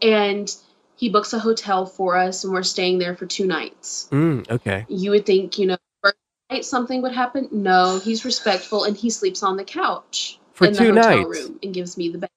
[0.03, 0.55] and
[0.96, 4.09] he books a hotel for us and we're staying there for two nights.
[4.11, 4.84] Mm, okay.
[4.88, 5.76] You would think, you know,
[6.51, 7.48] night something would happen.
[7.53, 11.40] No, he's respectful and he sleeps on the couch For in two the hotel nights.
[11.40, 12.30] room and gives me the bed.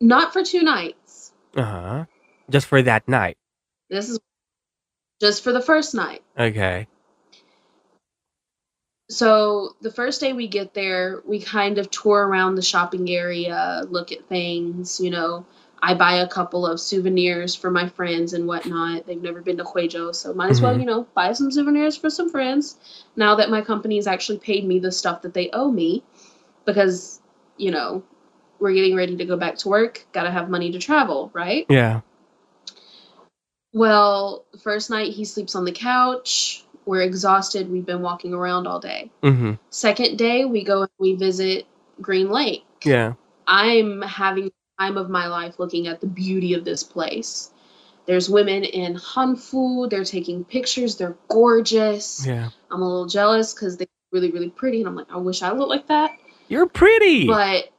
[0.00, 1.32] Not for two nights.
[1.56, 2.04] Uh huh.
[2.50, 3.38] Just for that night.
[3.88, 4.18] This is
[5.20, 6.22] just for the first night.
[6.36, 6.88] Okay.
[9.08, 13.82] So the first day we get there, we kind of tour around the shopping area,
[13.88, 15.46] look at things, you know.
[15.80, 19.06] I buy a couple of souvenirs for my friends and whatnot.
[19.06, 20.80] They've never been to Huizhou, so might as well, Mhm.
[20.80, 22.76] you know, buy some souvenirs for some friends.
[23.16, 26.02] Now that my company has actually paid me the stuff that they owe me,
[26.64, 27.20] because,
[27.56, 28.02] you know,
[28.58, 31.66] we're getting ready to go back to work, gotta have money to travel, right?
[31.68, 32.00] Yeah.
[33.72, 36.64] Well, first night he sleeps on the couch.
[36.86, 37.70] We're exhausted.
[37.70, 39.10] We've been walking around all day.
[39.22, 41.66] hmm Second day, we go and we visit
[42.00, 42.64] Green Lake.
[42.84, 43.14] Yeah.
[43.46, 47.50] I'm having time of my life looking at the beauty of this place.
[48.06, 49.90] There's women in Hanfu.
[49.90, 50.96] They're taking pictures.
[50.96, 52.24] They're gorgeous.
[52.26, 52.50] Yeah.
[52.70, 54.78] I'm a little jealous because they're really, really pretty.
[54.80, 56.12] And I'm like, I wish I looked like that.
[56.48, 57.26] You're pretty.
[57.26, 57.70] But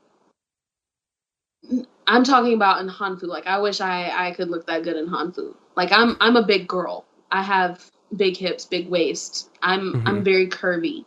[2.08, 3.24] I'm talking about in Hanfu.
[3.24, 5.56] Like I wish I I could look that good in Hanfu.
[5.76, 7.06] Like I'm I'm a big girl.
[7.32, 7.84] I have
[8.16, 9.50] big hips, big waist.
[9.62, 10.08] I'm mm-hmm.
[10.08, 11.06] I'm very curvy.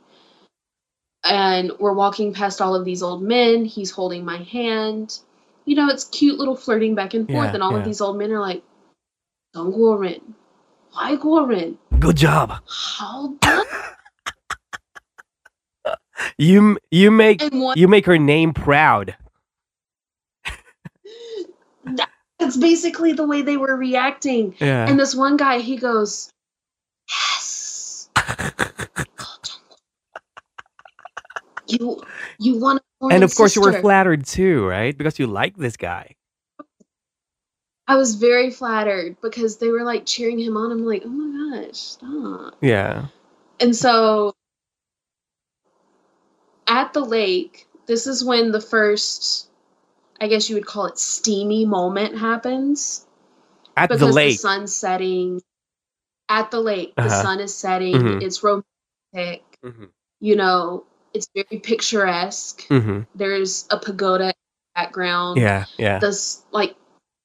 [1.25, 3.65] And we're walking past all of these old men.
[3.65, 5.19] He's holding my hand.
[5.65, 7.49] You know, it's cute little flirting back and forth.
[7.49, 7.79] Yeah, and all yeah.
[7.79, 8.63] of these old men are like,
[9.53, 10.35] "Don't go around.
[10.93, 11.79] Why go around?
[11.99, 12.55] Good job.
[12.67, 13.67] How done
[16.37, 19.16] you you make one, you make her name proud.
[22.39, 24.55] that's basically the way they were reacting.
[24.59, 24.89] Yeah.
[24.89, 26.31] And this one guy, he goes,
[27.11, 28.11] Yes.
[31.71, 32.03] You
[32.39, 34.97] you want and of course you were flattered too, right?
[34.97, 36.14] Because you like this guy.
[37.87, 40.73] I was very flattered because they were like cheering him on.
[40.73, 42.57] I'm like, oh my gosh, stop.
[42.61, 43.07] Yeah.
[43.61, 44.35] And so
[46.69, 49.49] at the lake, this is when the first,
[50.21, 53.07] I guess you would call it steamy moment happens.
[53.77, 54.33] At the lake.
[54.33, 55.41] The sun's setting.
[56.29, 57.23] At the lake, the Uh-huh.
[57.23, 57.95] sun is setting.
[57.95, 58.23] Mhm.
[58.23, 59.43] It's romantic.
[59.62, 59.87] hmm
[60.21, 62.66] You know, it's very picturesque.
[62.69, 64.35] hmm There's a pagoda
[64.75, 65.41] background.
[65.41, 65.64] Yeah.
[65.79, 65.99] Yeah.
[66.01, 66.77] This like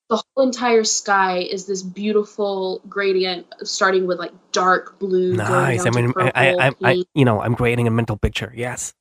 [0.10, 5.34] the whole entire sky is this beautiful gradient, starting with like dark blue.
[5.34, 5.86] Nice.
[5.86, 8.54] I mean, I, purple, I, I, I, you know, I'm creating a mental picture.
[8.56, 8.94] Yes.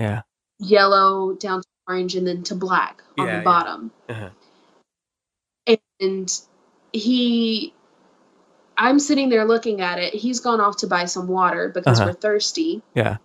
[0.00, 0.22] Yeah.
[0.58, 3.44] yellow down to orange, and then to black on Yeah, the yeah.
[3.44, 3.90] bottom.
[4.08, 4.30] Uh-huh.
[6.00, 6.40] And
[6.92, 7.74] he,
[8.76, 10.14] I'm sitting there looking at it.
[10.14, 12.08] He's gone off to buy some water because Uh-huh.
[12.10, 12.82] we're thirsty.
[12.94, 13.18] Yeah.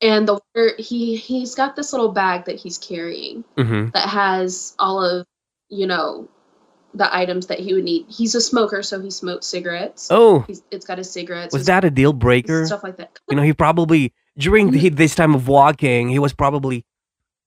[0.00, 4.74] And the water, he he's got this little bag that he's carrying hmm that has
[4.78, 5.26] all of
[5.70, 6.28] you know
[6.92, 8.06] the items that he would need.
[8.08, 10.08] He's a smoker, so he smokes cigarettes.
[10.10, 11.52] Oh, He's, it's got his cigarettes.
[11.52, 12.66] was that a deal breaker?
[12.66, 13.18] stuff like that?
[13.28, 14.78] You know, he probably during Mm-hmm.
[14.78, 16.84] the, this time of walking, he was probably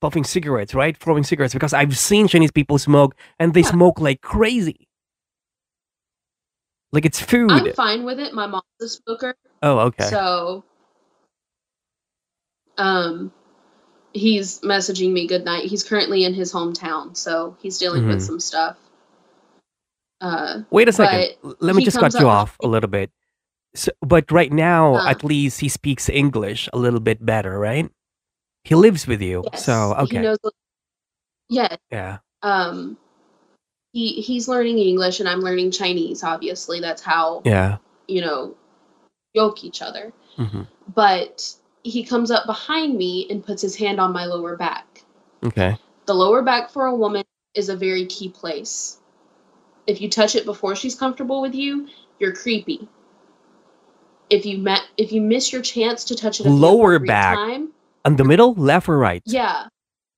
[0.01, 0.95] puffing cigarettes, right?
[0.97, 3.71] Throwing cigarettes because I've seen Chinese people smoke and they Yeah.
[3.71, 4.87] smoke like crazy.
[6.91, 7.51] Like it's food.
[7.51, 8.33] I'm fine with it.
[8.33, 10.05] My mom's a smoker, Oh, okay.
[10.05, 10.63] So,
[12.77, 13.31] um,
[14.13, 15.65] he's messaging me good night.
[15.65, 18.21] He's currently in his hometown, so he's dealing with Mhm.
[18.21, 18.77] some stuff.
[20.21, 21.35] Uh, Wait a second.
[21.59, 23.11] Let me just cut you off a little bit.
[23.77, 25.07] So, but right now, Uh.
[25.07, 27.89] at least he speaks English a little bit better, right?
[28.65, 30.37] He lives with you, yes, so he okay, knows.
[31.47, 32.97] Yeah, yeah, um,
[33.93, 36.23] he he's learning English and I'm learning Chinese.
[36.23, 37.77] Obviously, that's how yeah.
[38.07, 38.57] you know
[39.33, 40.11] yoke each other.
[40.35, 40.63] hmm
[40.93, 41.53] But
[41.83, 45.05] he comes up behind me and puts his hand on my lower back.
[45.45, 45.77] Okay.
[46.05, 47.23] The lower back for a woman
[47.53, 48.97] is a very key place.
[49.85, 51.87] If you touch it before she's comfortable with you,
[52.19, 52.89] you're creepy.
[54.29, 57.35] If you met, if you miss your chance to touch it Lower back.
[57.37, 57.69] time,
[58.05, 59.21] On the middle, left or right?
[59.25, 59.67] yeah,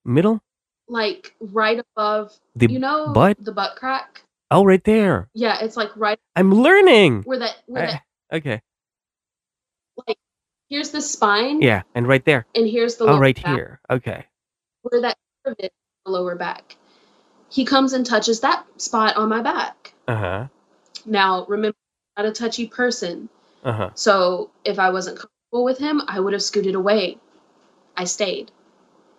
[0.06, 0.42] Middle.
[0.88, 3.38] like right above, The you know, butt?
[3.44, 4.24] the butt crack.
[4.52, 5.30] Oh, right there.
[5.36, 7.22] Yeah, it's like right I'm learning.
[7.24, 8.02] where that where that
[8.34, 8.62] okay.
[10.70, 12.46] here's the spine Yeah, and right there.
[12.56, 13.56] and here's the Oh, lower right back.
[13.56, 13.80] here.
[13.92, 14.26] Okay.
[14.82, 15.70] where that curve is,
[16.06, 16.78] the lower back.
[17.50, 19.94] He comes and touches that spot on my back.
[20.08, 20.48] Uh huh.
[21.06, 21.78] Now, remember,
[22.18, 23.30] I'm not a touchy person.
[23.64, 23.90] Uh huh.
[23.96, 27.18] So if I wasn't comfortable with him, I would have scooted away.
[27.98, 28.52] I stayed.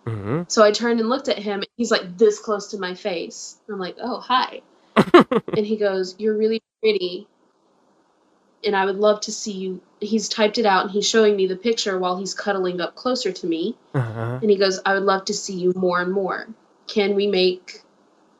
[0.05, 1.63] hmm So I turned and looked at him.
[1.77, 3.57] He's like this close to my face.
[3.69, 4.61] I'm like, oh, hi.
[4.95, 7.27] and he goes, You're really pretty.
[8.63, 9.81] And I would love to see you.
[9.99, 13.31] He's typed it out and he's showing me the picture while he's cuddling up closer
[13.31, 13.75] to me.
[13.93, 14.39] uh-huh.
[14.41, 16.47] And he goes, I would love to see you more and more.
[16.87, 17.81] Can we make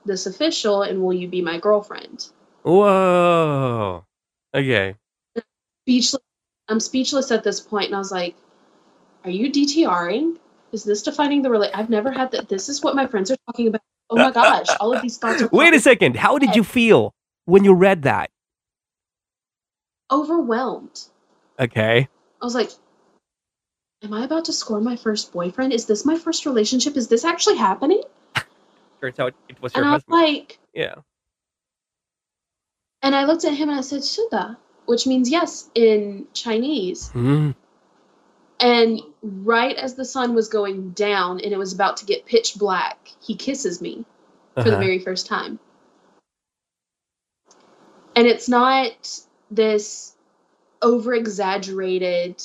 [0.06, 2.30] this official and will you be my girlfriend?
[2.64, 4.06] Whoa.
[4.54, 4.95] Okay.
[5.84, 6.21] Speechless.
[6.69, 8.36] I'm speechless at this point, and I was like,
[9.23, 10.38] Are you DTRing?
[10.71, 11.71] Is this defining the relate?
[11.73, 12.47] I've never had that.
[12.47, 13.82] This is what my friends are talking about.
[14.09, 16.15] Oh my gosh, all of these thoughts are Wait a second.
[16.17, 17.13] How did you feel
[17.45, 18.29] when you read that?
[20.11, 21.07] overwhelmed.
[21.59, 22.07] Okay.
[22.41, 22.69] I was like,
[24.03, 25.73] Am I about to score my first boyfriend?
[25.73, 26.97] Is this my first relationship?
[26.97, 28.01] Is this actually happening?
[28.99, 30.95] Turns out it was your And I was like, yeah.
[33.03, 34.57] and I looked at him and I said, Shuda,
[34.92, 37.12] which means yes in Chinese.
[37.16, 37.56] Mm.
[38.60, 42.56] And right as the sun was going down and it was about to get pitch
[42.60, 44.04] black, he kisses me
[44.56, 44.80] for the Uh-huh.
[44.80, 45.60] very first time.
[48.18, 48.92] And it's not
[49.50, 50.14] this
[50.82, 52.44] over exaggerated,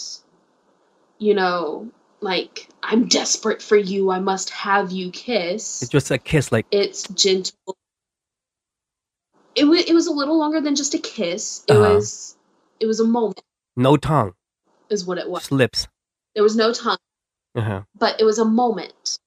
[1.19, 1.91] you know,
[2.21, 5.83] like, I'm desperate for you, I must have you kiss.
[5.83, 7.77] It's just a kiss, like it's gentle.
[9.57, 11.65] It, wa it was a little longer than just a kiss.
[11.67, 11.95] It Uh-huh.
[11.97, 12.36] was
[12.81, 13.41] it was a moment,
[13.77, 14.35] no tongue,
[14.91, 15.43] is what it was.
[15.43, 15.89] just lips.
[16.35, 16.99] There was no tongue.
[17.57, 17.83] Uh-huh.
[17.99, 19.18] but it was a moment.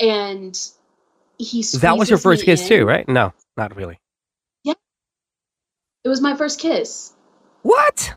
[0.00, 0.58] And
[1.36, 3.06] he That was your first kiss too, right?
[3.06, 4.00] No, not really.
[4.64, 4.72] Yeah.
[6.02, 7.12] It was my first kiss.
[7.62, 8.14] What?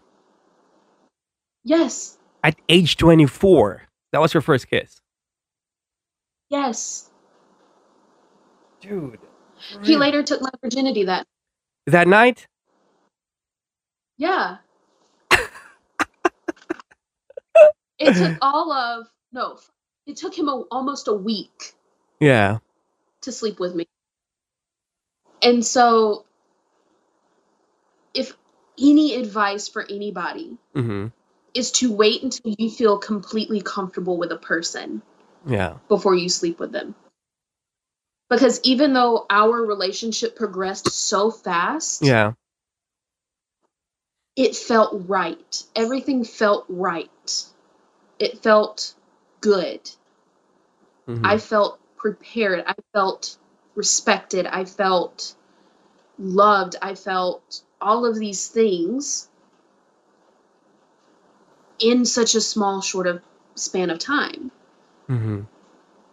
[1.65, 2.17] Yes.
[2.43, 5.01] At age 24, that was your first kiss.
[6.49, 7.09] Yes.
[8.80, 9.19] Dude.
[9.84, 11.26] He later took my virginity that
[11.88, 12.47] That night?
[14.24, 14.57] Yeah.
[17.99, 19.57] it took all of no,
[20.05, 21.74] it took him a, almost a week
[22.19, 22.59] Yeah.
[23.21, 23.86] to sleep with me.
[25.41, 26.26] And so
[28.13, 28.34] if
[28.80, 31.07] any advice for anybody Mm-hmm.
[31.53, 35.01] is to wait until you feel completely comfortable with a person
[35.47, 35.78] Yeah.
[35.89, 36.95] before you sleep with them.
[38.30, 42.34] Because even though our relationship progressed so fast, Yeah.
[44.36, 45.63] It felt right.
[45.75, 47.45] Everything felt right.
[48.19, 48.95] It felt
[49.41, 49.81] good.
[51.07, 51.21] Mhm.
[51.23, 52.63] I felt prepared.
[52.65, 53.38] I felt
[53.75, 54.45] respected.
[54.45, 55.36] I felt
[56.17, 56.75] loved.
[56.81, 59.29] I felt all of these things
[61.79, 63.21] in such a small, short of
[63.55, 64.51] span of time.
[65.09, 65.45] Mhm.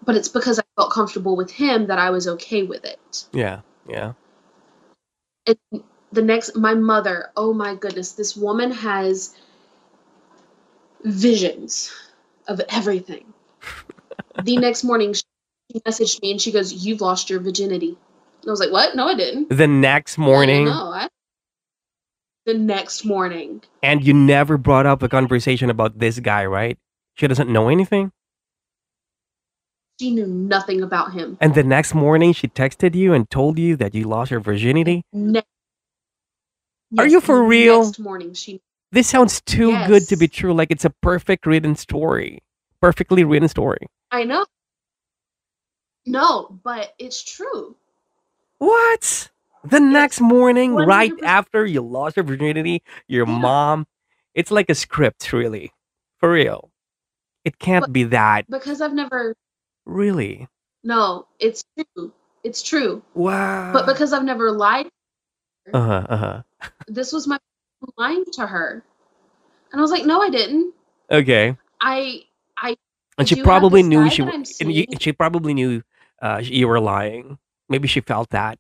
[0.05, 3.29] But it's because I felt comfortable with him that I was okay with it.
[3.33, 3.61] Yeah.
[3.87, 4.13] Yeah.
[5.47, 5.59] it
[6.13, 9.35] the next my mother oh my goodness this woman has
[11.05, 11.93] visions
[12.49, 13.33] of everything.
[14.45, 17.97] The next morning she messaged me and she goes you've lost your virginity.
[18.43, 18.95] And i was like what?
[18.97, 19.49] No i didn't.
[19.51, 21.09] The next morning, no I,
[22.47, 23.63] the next morning.
[23.83, 26.79] And you never brought up a conversation about this guy, right?
[27.15, 28.13] She doesn't know anything.
[30.01, 31.37] she knew nothing about him.
[31.41, 35.03] And the next morning, she texted you and told you that you lost your virginity.
[36.91, 37.85] Ne- Are you for real?
[37.85, 38.61] next morning she
[38.93, 40.53] This sounds too good to be true.
[40.53, 42.41] Like it's a perfect written story.
[42.81, 43.87] Perfectly written story.
[44.11, 44.45] i know
[46.07, 47.77] no but it's true
[48.59, 49.31] What?
[49.63, 51.23] The next morning, right 100%.
[51.23, 53.39] after you lost your virginity, your Yeah.
[53.39, 53.87] mom
[54.35, 55.73] It's like a script, really.
[56.19, 56.71] For real.
[57.45, 58.47] It can't But be that.
[58.49, 59.35] because I've never
[59.85, 60.49] Really?
[60.83, 62.13] no, it's true.
[62.43, 63.03] It's true.
[63.15, 63.73] Wow.
[63.75, 64.89] But because I've never lied,
[65.75, 66.07] Uh huh.
[66.09, 66.43] Uh huh.
[66.89, 67.39] This was my
[67.97, 68.85] lying to her.
[69.73, 70.75] And I was like, no, I didn't.
[71.11, 71.57] Okay.
[71.81, 72.23] I
[72.59, 72.77] I
[73.19, 74.23] And she probably knew she.
[74.23, 75.83] that w- I'm And you, she probably knew
[76.23, 77.39] uh, you were lying.
[77.69, 78.59] Maybe she felt that.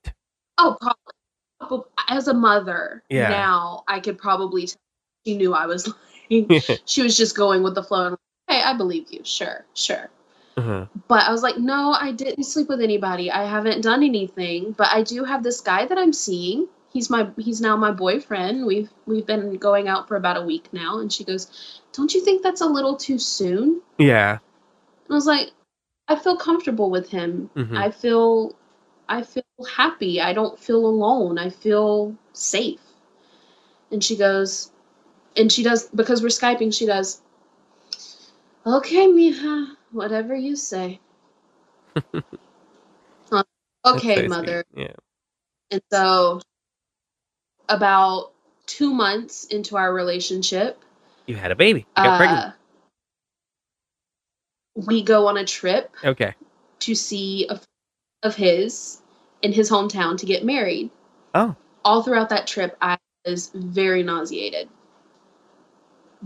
[0.58, 1.84] Oh, probably.
[2.08, 3.28] As a mother, Yeah.
[3.28, 4.76] now I could probably tell
[5.26, 5.86] she knew I was
[6.30, 6.48] lying.
[6.86, 8.16] she was just going with the flow and
[8.48, 9.20] hey, I believe you.
[9.24, 10.08] Sure, sure.
[10.56, 10.86] uh-huh.
[11.08, 13.30] But I was like, no, I didn't sleep with anybody.
[13.30, 14.72] I haven't done anything.
[14.72, 16.66] But I do have this guy that I'm seeing.
[16.92, 18.66] He's my he's now my boyfriend.
[18.66, 20.98] We've we've been going out for about a week now.
[20.98, 23.80] And she goes, Don't you think that's a little too soon?
[23.98, 24.32] Yeah.
[24.32, 25.50] And I was like,
[26.08, 27.50] I feel comfortable with him.
[27.54, 28.56] hmm I feel
[29.08, 29.44] I feel
[29.76, 30.20] happy.
[30.20, 31.38] I don't feel alone.
[31.38, 32.80] I feel safe.
[33.92, 34.70] And she goes,
[35.36, 37.20] and she does because we're Skyping, she does,
[38.66, 41.00] Okay, Mija, whatever you say.
[43.82, 44.62] Okay, mother.
[44.74, 44.92] Yeah.
[45.70, 46.40] And so
[47.70, 48.32] about
[48.66, 50.82] two months into our relationship,
[51.26, 51.80] You had a baby.
[51.96, 52.46] You got pregnant.
[52.46, 52.52] uh
[54.86, 56.34] we go on a trip Okay.
[56.80, 57.60] to see a
[58.22, 59.02] of his
[59.42, 60.90] in his hometown to get married.
[61.34, 61.54] Oh.
[61.84, 64.68] All throughout that trip, I was very nauseated.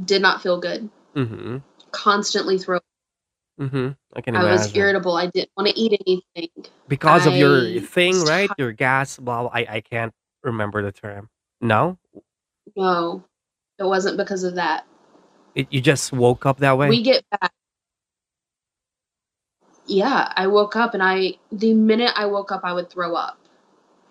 [0.05, 0.91] Did not feel good.
[1.15, 1.59] Mm-hmm.
[1.93, 2.81] Constantly throw.
[3.61, 3.91] Mm-hmm.
[4.15, 5.17] I can I was irritable.
[5.17, 6.51] I didn't want to eat anything.
[6.89, 8.51] because of your thing, right?
[8.59, 9.17] Your gas.
[9.17, 9.43] Blah.
[9.43, 9.51] blah.
[9.55, 11.29] I I can't remember the term.
[11.65, 11.97] No.
[12.77, 13.25] No,
[13.79, 14.87] it wasn't because of that.
[15.55, 16.89] It, you just woke up that way.
[16.89, 17.53] We get back.
[19.87, 23.39] Yeah, I woke up and I, the minute I woke up, I would throw up.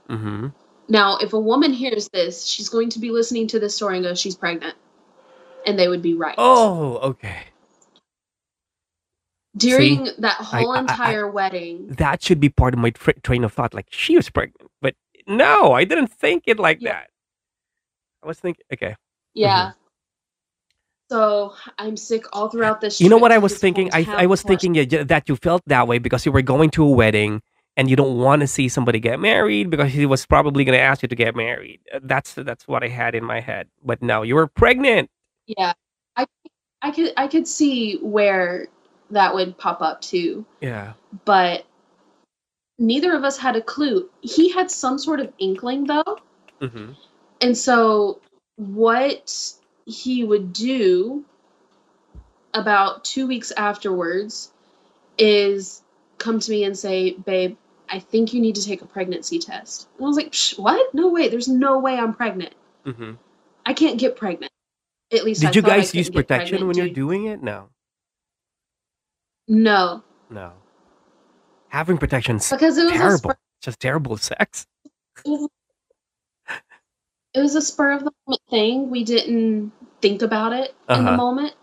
[0.10, 0.48] mm-hmm.
[0.90, 4.06] Now, if a woman hears this, she's going to be listening to this story and
[4.06, 4.76] go, she's pregnant.
[5.66, 6.36] And they would be right.
[6.38, 7.38] Oh, okay.
[9.56, 13.12] During that I- whole I- I- entire wedding, That should be part of my tr-
[13.24, 13.74] train of thought.
[13.74, 14.96] Like she was pregnant, but
[15.28, 16.92] no, I didn't think it like Yeah.
[16.94, 17.10] that.
[18.24, 18.96] I was thinking, okay.
[19.36, 19.72] yeah.
[21.12, 23.02] So I'm sick all throughout this.
[23.02, 23.90] You know what I was thinking?
[23.94, 26.86] I I was thinking yeah, that you felt that way because you were going to
[26.86, 27.42] a wedding
[27.78, 30.82] and you don't want to see somebody get married because he was probably going to
[30.84, 31.82] ask you to get married.
[31.94, 33.68] Uh, That's that's what I had in my head.
[33.84, 35.10] But no, you were pregnant.
[35.48, 35.74] Yeah,
[36.16, 36.26] I
[36.82, 38.68] I could I could see where
[39.12, 40.94] that would pop up too, Yeah.
[41.26, 41.66] but
[42.80, 44.10] neither of us had a clue.
[44.22, 46.20] He had some sort of inkling though,
[46.62, 46.94] Mm-hmm.
[47.44, 48.22] And so
[48.56, 49.54] what
[49.86, 51.26] he would do
[52.54, 54.52] about two weeks afterwards
[55.18, 55.82] is
[56.20, 57.58] come to me and say, "Babe,
[57.90, 60.94] I think you need to take a pregnancy test." And I was like, Psh, "What?
[60.96, 61.28] No way!
[61.28, 62.54] There's no way I'm pregnant.
[62.86, 63.14] Mm-hmm.
[63.66, 64.52] I can't get pregnant."
[65.12, 67.44] At least I Did you I guys use protection when you're doing it?
[67.44, 67.70] No.
[69.48, 70.54] No, No.
[71.68, 73.18] Having protection's because it was terrible.
[73.18, 74.66] spur, Just terrible sex.
[77.34, 78.90] It was, a spur of the moment thing.
[78.90, 79.72] We didn't
[80.02, 81.18] think about it in the Uh-huh.
[81.18, 81.54] moment.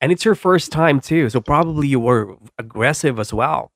[0.00, 3.70] And it's your first time too, so probably you were aggressive as well.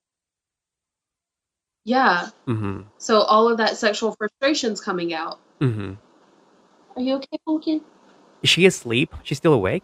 [1.85, 2.29] Yeah.
[2.47, 2.83] Mm-hmm.
[2.99, 5.41] So all of that sexual frustration's coming out.
[5.61, 5.95] Mm-hmm.
[6.97, 7.81] Are you okay, Pumpkin?
[8.43, 9.15] Is she asleep?
[9.25, 9.83] She's still awake?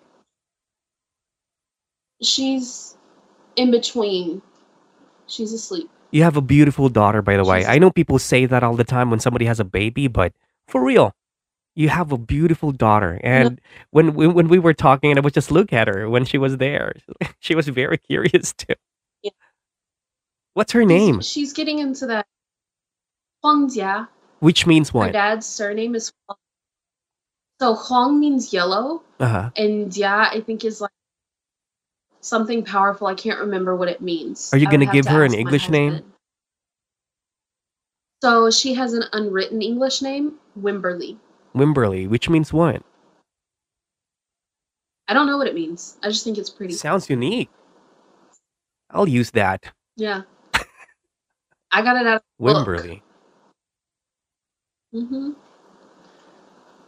[2.22, 2.96] She's
[3.56, 4.42] in between.
[5.26, 5.90] She's asleep.
[6.10, 7.60] You have a beautiful daughter, by the way.
[7.60, 10.32] She's- I know people say that all the time when somebody has a baby, but
[10.68, 11.12] for real,
[11.74, 13.20] you have a beautiful daughter.
[13.24, 16.24] And when we, when we were talking, and I would just look at her when
[16.24, 16.94] she was there,
[17.40, 18.74] she was very curious too.
[19.22, 19.30] Yeah.
[20.54, 21.20] What's her She's- name?
[21.22, 22.26] She's getting into that.
[23.42, 24.08] Huang Jia.
[24.40, 26.36] Which means what Her dad's surname is Huang.
[27.60, 29.50] So Huang means yellow, Uh huh.
[29.56, 30.90] and Jia I think is like
[32.20, 33.06] something powerful.
[33.08, 34.50] I can't remember what it means.
[34.52, 36.02] Are you gonna give her an English name?
[38.22, 41.18] So she has an unwritten English name, Wimberly.
[41.54, 42.82] Wimberly, which means what?
[45.08, 45.96] I don't know what it means.
[46.02, 46.74] I just think it's pretty.
[46.74, 47.48] Sounds unique.
[48.90, 49.64] I'll use that.
[49.96, 50.22] Yeah.
[51.72, 52.42] I got it out of a.
[52.44, 53.02] Wimberly.
[54.92, 55.30] hmm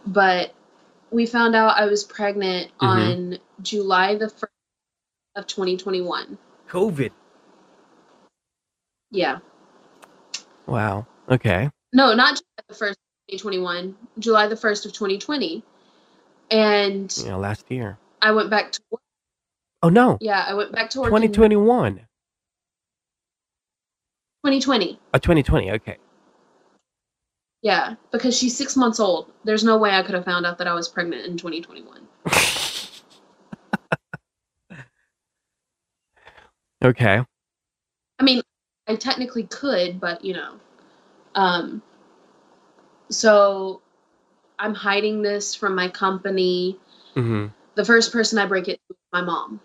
[0.07, 0.55] But
[1.11, 2.87] we found out I was pregnant Mhm.
[3.33, 4.49] on July the 1st
[5.37, 6.39] of 2021.
[6.69, 7.11] COVID.
[9.11, 9.39] Yeah.
[10.67, 11.07] Wow.
[11.29, 11.71] Okay.
[11.93, 12.97] No, not July the 1st of
[13.39, 15.63] 2021, July the 1st of 2020.
[16.51, 17.99] And Yeah, last year.
[18.21, 19.01] I went back to work.
[19.83, 20.19] Oh no.
[20.21, 21.95] Yeah, I went back to work in 2021.
[24.45, 24.99] 2020.
[25.15, 25.71] Oh, 2020.
[25.73, 25.97] Okay.
[27.63, 29.31] Yeah, because she's six months old.
[29.45, 32.01] There's no way I could have found out that I was pregnant in 2021.
[36.85, 37.23] okay.
[38.19, 38.43] I mean,
[38.89, 40.55] I technically could, but you know.
[41.35, 41.83] Um
[43.11, 43.83] so
[44.59, 46.79] I'm hiding this from my company.
[47.15, 49.61] hmm The first person I break it to is my mom.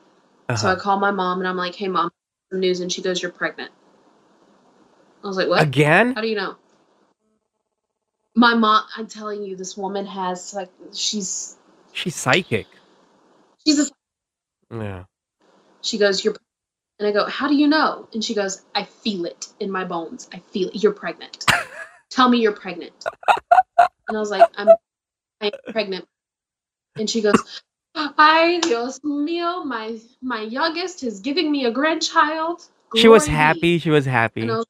[0.55, 0.81] So I Uh-huh.
[0.81, 2.11] call my mom and I'm like, "Hey mom,
[2.51, 3.71] some news." And she goes, "You're pregnant."
[5.23, 5.61] I was like, "What?
[5.63, 6.13] Again?
[6.13, 6.55] How do you know?"
[8.35, 11.57] My mom, I'm telling you, this woman has like she's
[11.93, 12.67] She's psychic.
[13.65, 13.91] she's a
[14.75, 15.03] Yeah.
[15.81, 16.35] She goes, You're
[16.99, 18.07] and I go, How do you know?
[18.13, 20.29] And she goes, I feel it in my bones.
[20.33, 20.83] I feel it.
[20.83, 21.45] You're pregnant.
[22.15, 22.93] Tell me you're pregnant.
[24.07, 24.69] And I was like, I'm
[25.41, 26.05] I'm pregnant.
[26.95, 27.35] And she goes,
[27.93, 32.63] Ay Dios mío, my my youngest is giving me a grandchild.
[32.95, 33.79] She was happy.
[33.79, 34.47] She was happy.
[34.47, 34.65] Was,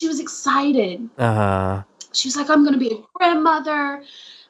[0.00, 1.08] she was excited.
[1.16, 1.84] Uh-huh.
[2.12, 4.02] She was like, I'm gonna be a grandmother.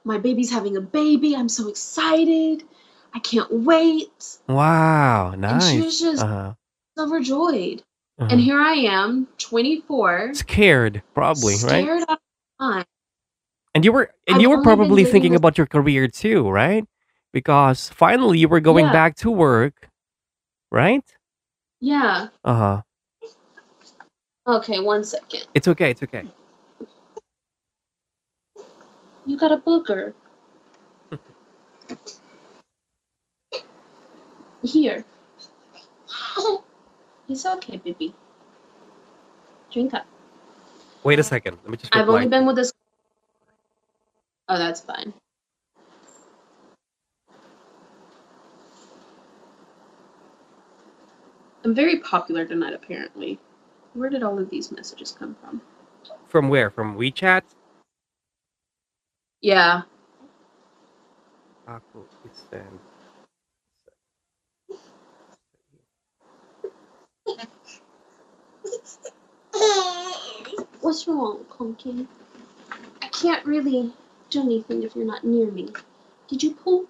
[0.05, 1.37] My baby's having a baby.
[1.37, 2.65] I'm so excited.
[3.13, 4.39] I can't wait.
[4.49, 5.33] Wow.
[5.33, 6.55] And she was just Uh-huh.
[6.99, 7.83] overjoyed.
[8.19, 8.29] Uh-huh.
[8.31, 11.85] And here I am, 24, Scared, probably, right?
[11.85, 12.19] scared out of
[12.61, 12.85] my.
[13.75, 16.85] And you were and I've you were probably thinking this- about your career too, right?
[17.33, 18.93] Because finally you were going Yeah.
[18.93, 19.89] back to work,
[20.71, 21.03] right?
[21.81, 22.29] Yeah.
[22.45, 22.83] Uh-huh.
[24.47, 25.47] Okay, one second.
[25.55, 26.25] It's okay, it's okay.
[29.27, 30.15] You got a booger.
[34.63, 35.05] Here.
[37.29, 38.15] It's okay, baby.
[39.73, 40.07] Drink up.
[41.03, 41.59] Wait a second.
[41.63, 42.17] Let me just I've reply.
[42.17, 42.73] only been with this.
[44.49, 45.13] Oh, that's fine.
[51.65, 53.39] I'm very popular tonight, apparently.
[53.95, 55.63] Where did all of these messages come from?
[56.29, 56.69] From where?
[56.69, 57.43] From WeChat?
[59.41, 59.83] Yeah.
[70.81, 72.09] What's wrong, Pumpkin?
[73.03, 73.93] I can't really
[74.31, 75.69] do anything if you're not near me.
[76.29, 76.89] Did you poop?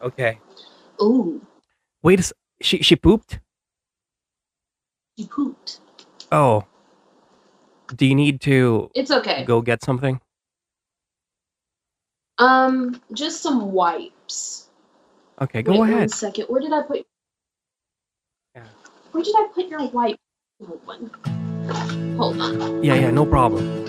[0.00, 0.38] Okay.
[1.00, 1.40] Ooh,
[2.02, 3.38] Wait a s- she she pooped?
[5.16, 5.78] you pooped.
[6.32, 6.64] Oh.
[7.94, 9.44] Do you need to It's okay.
[9.44, 10.20] go get something?
[12.38, 14.68] Um, just some wipes.
[15.40, 15.98] Okay, go Wait ahead.
[16.00, 16.46] One second.
[16.46, 17.06] Where did I put?
[18.56, 18.64] Yeah.
[19.12, 20.18] Where did I put your wipe?
[20.66, 21.10] Hold on.
[22.16, 22.84] Hold on.
[22.84, 23.82] Yeah, yeah, no problem.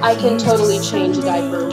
[0.00, 1.68] I can totally change a diaper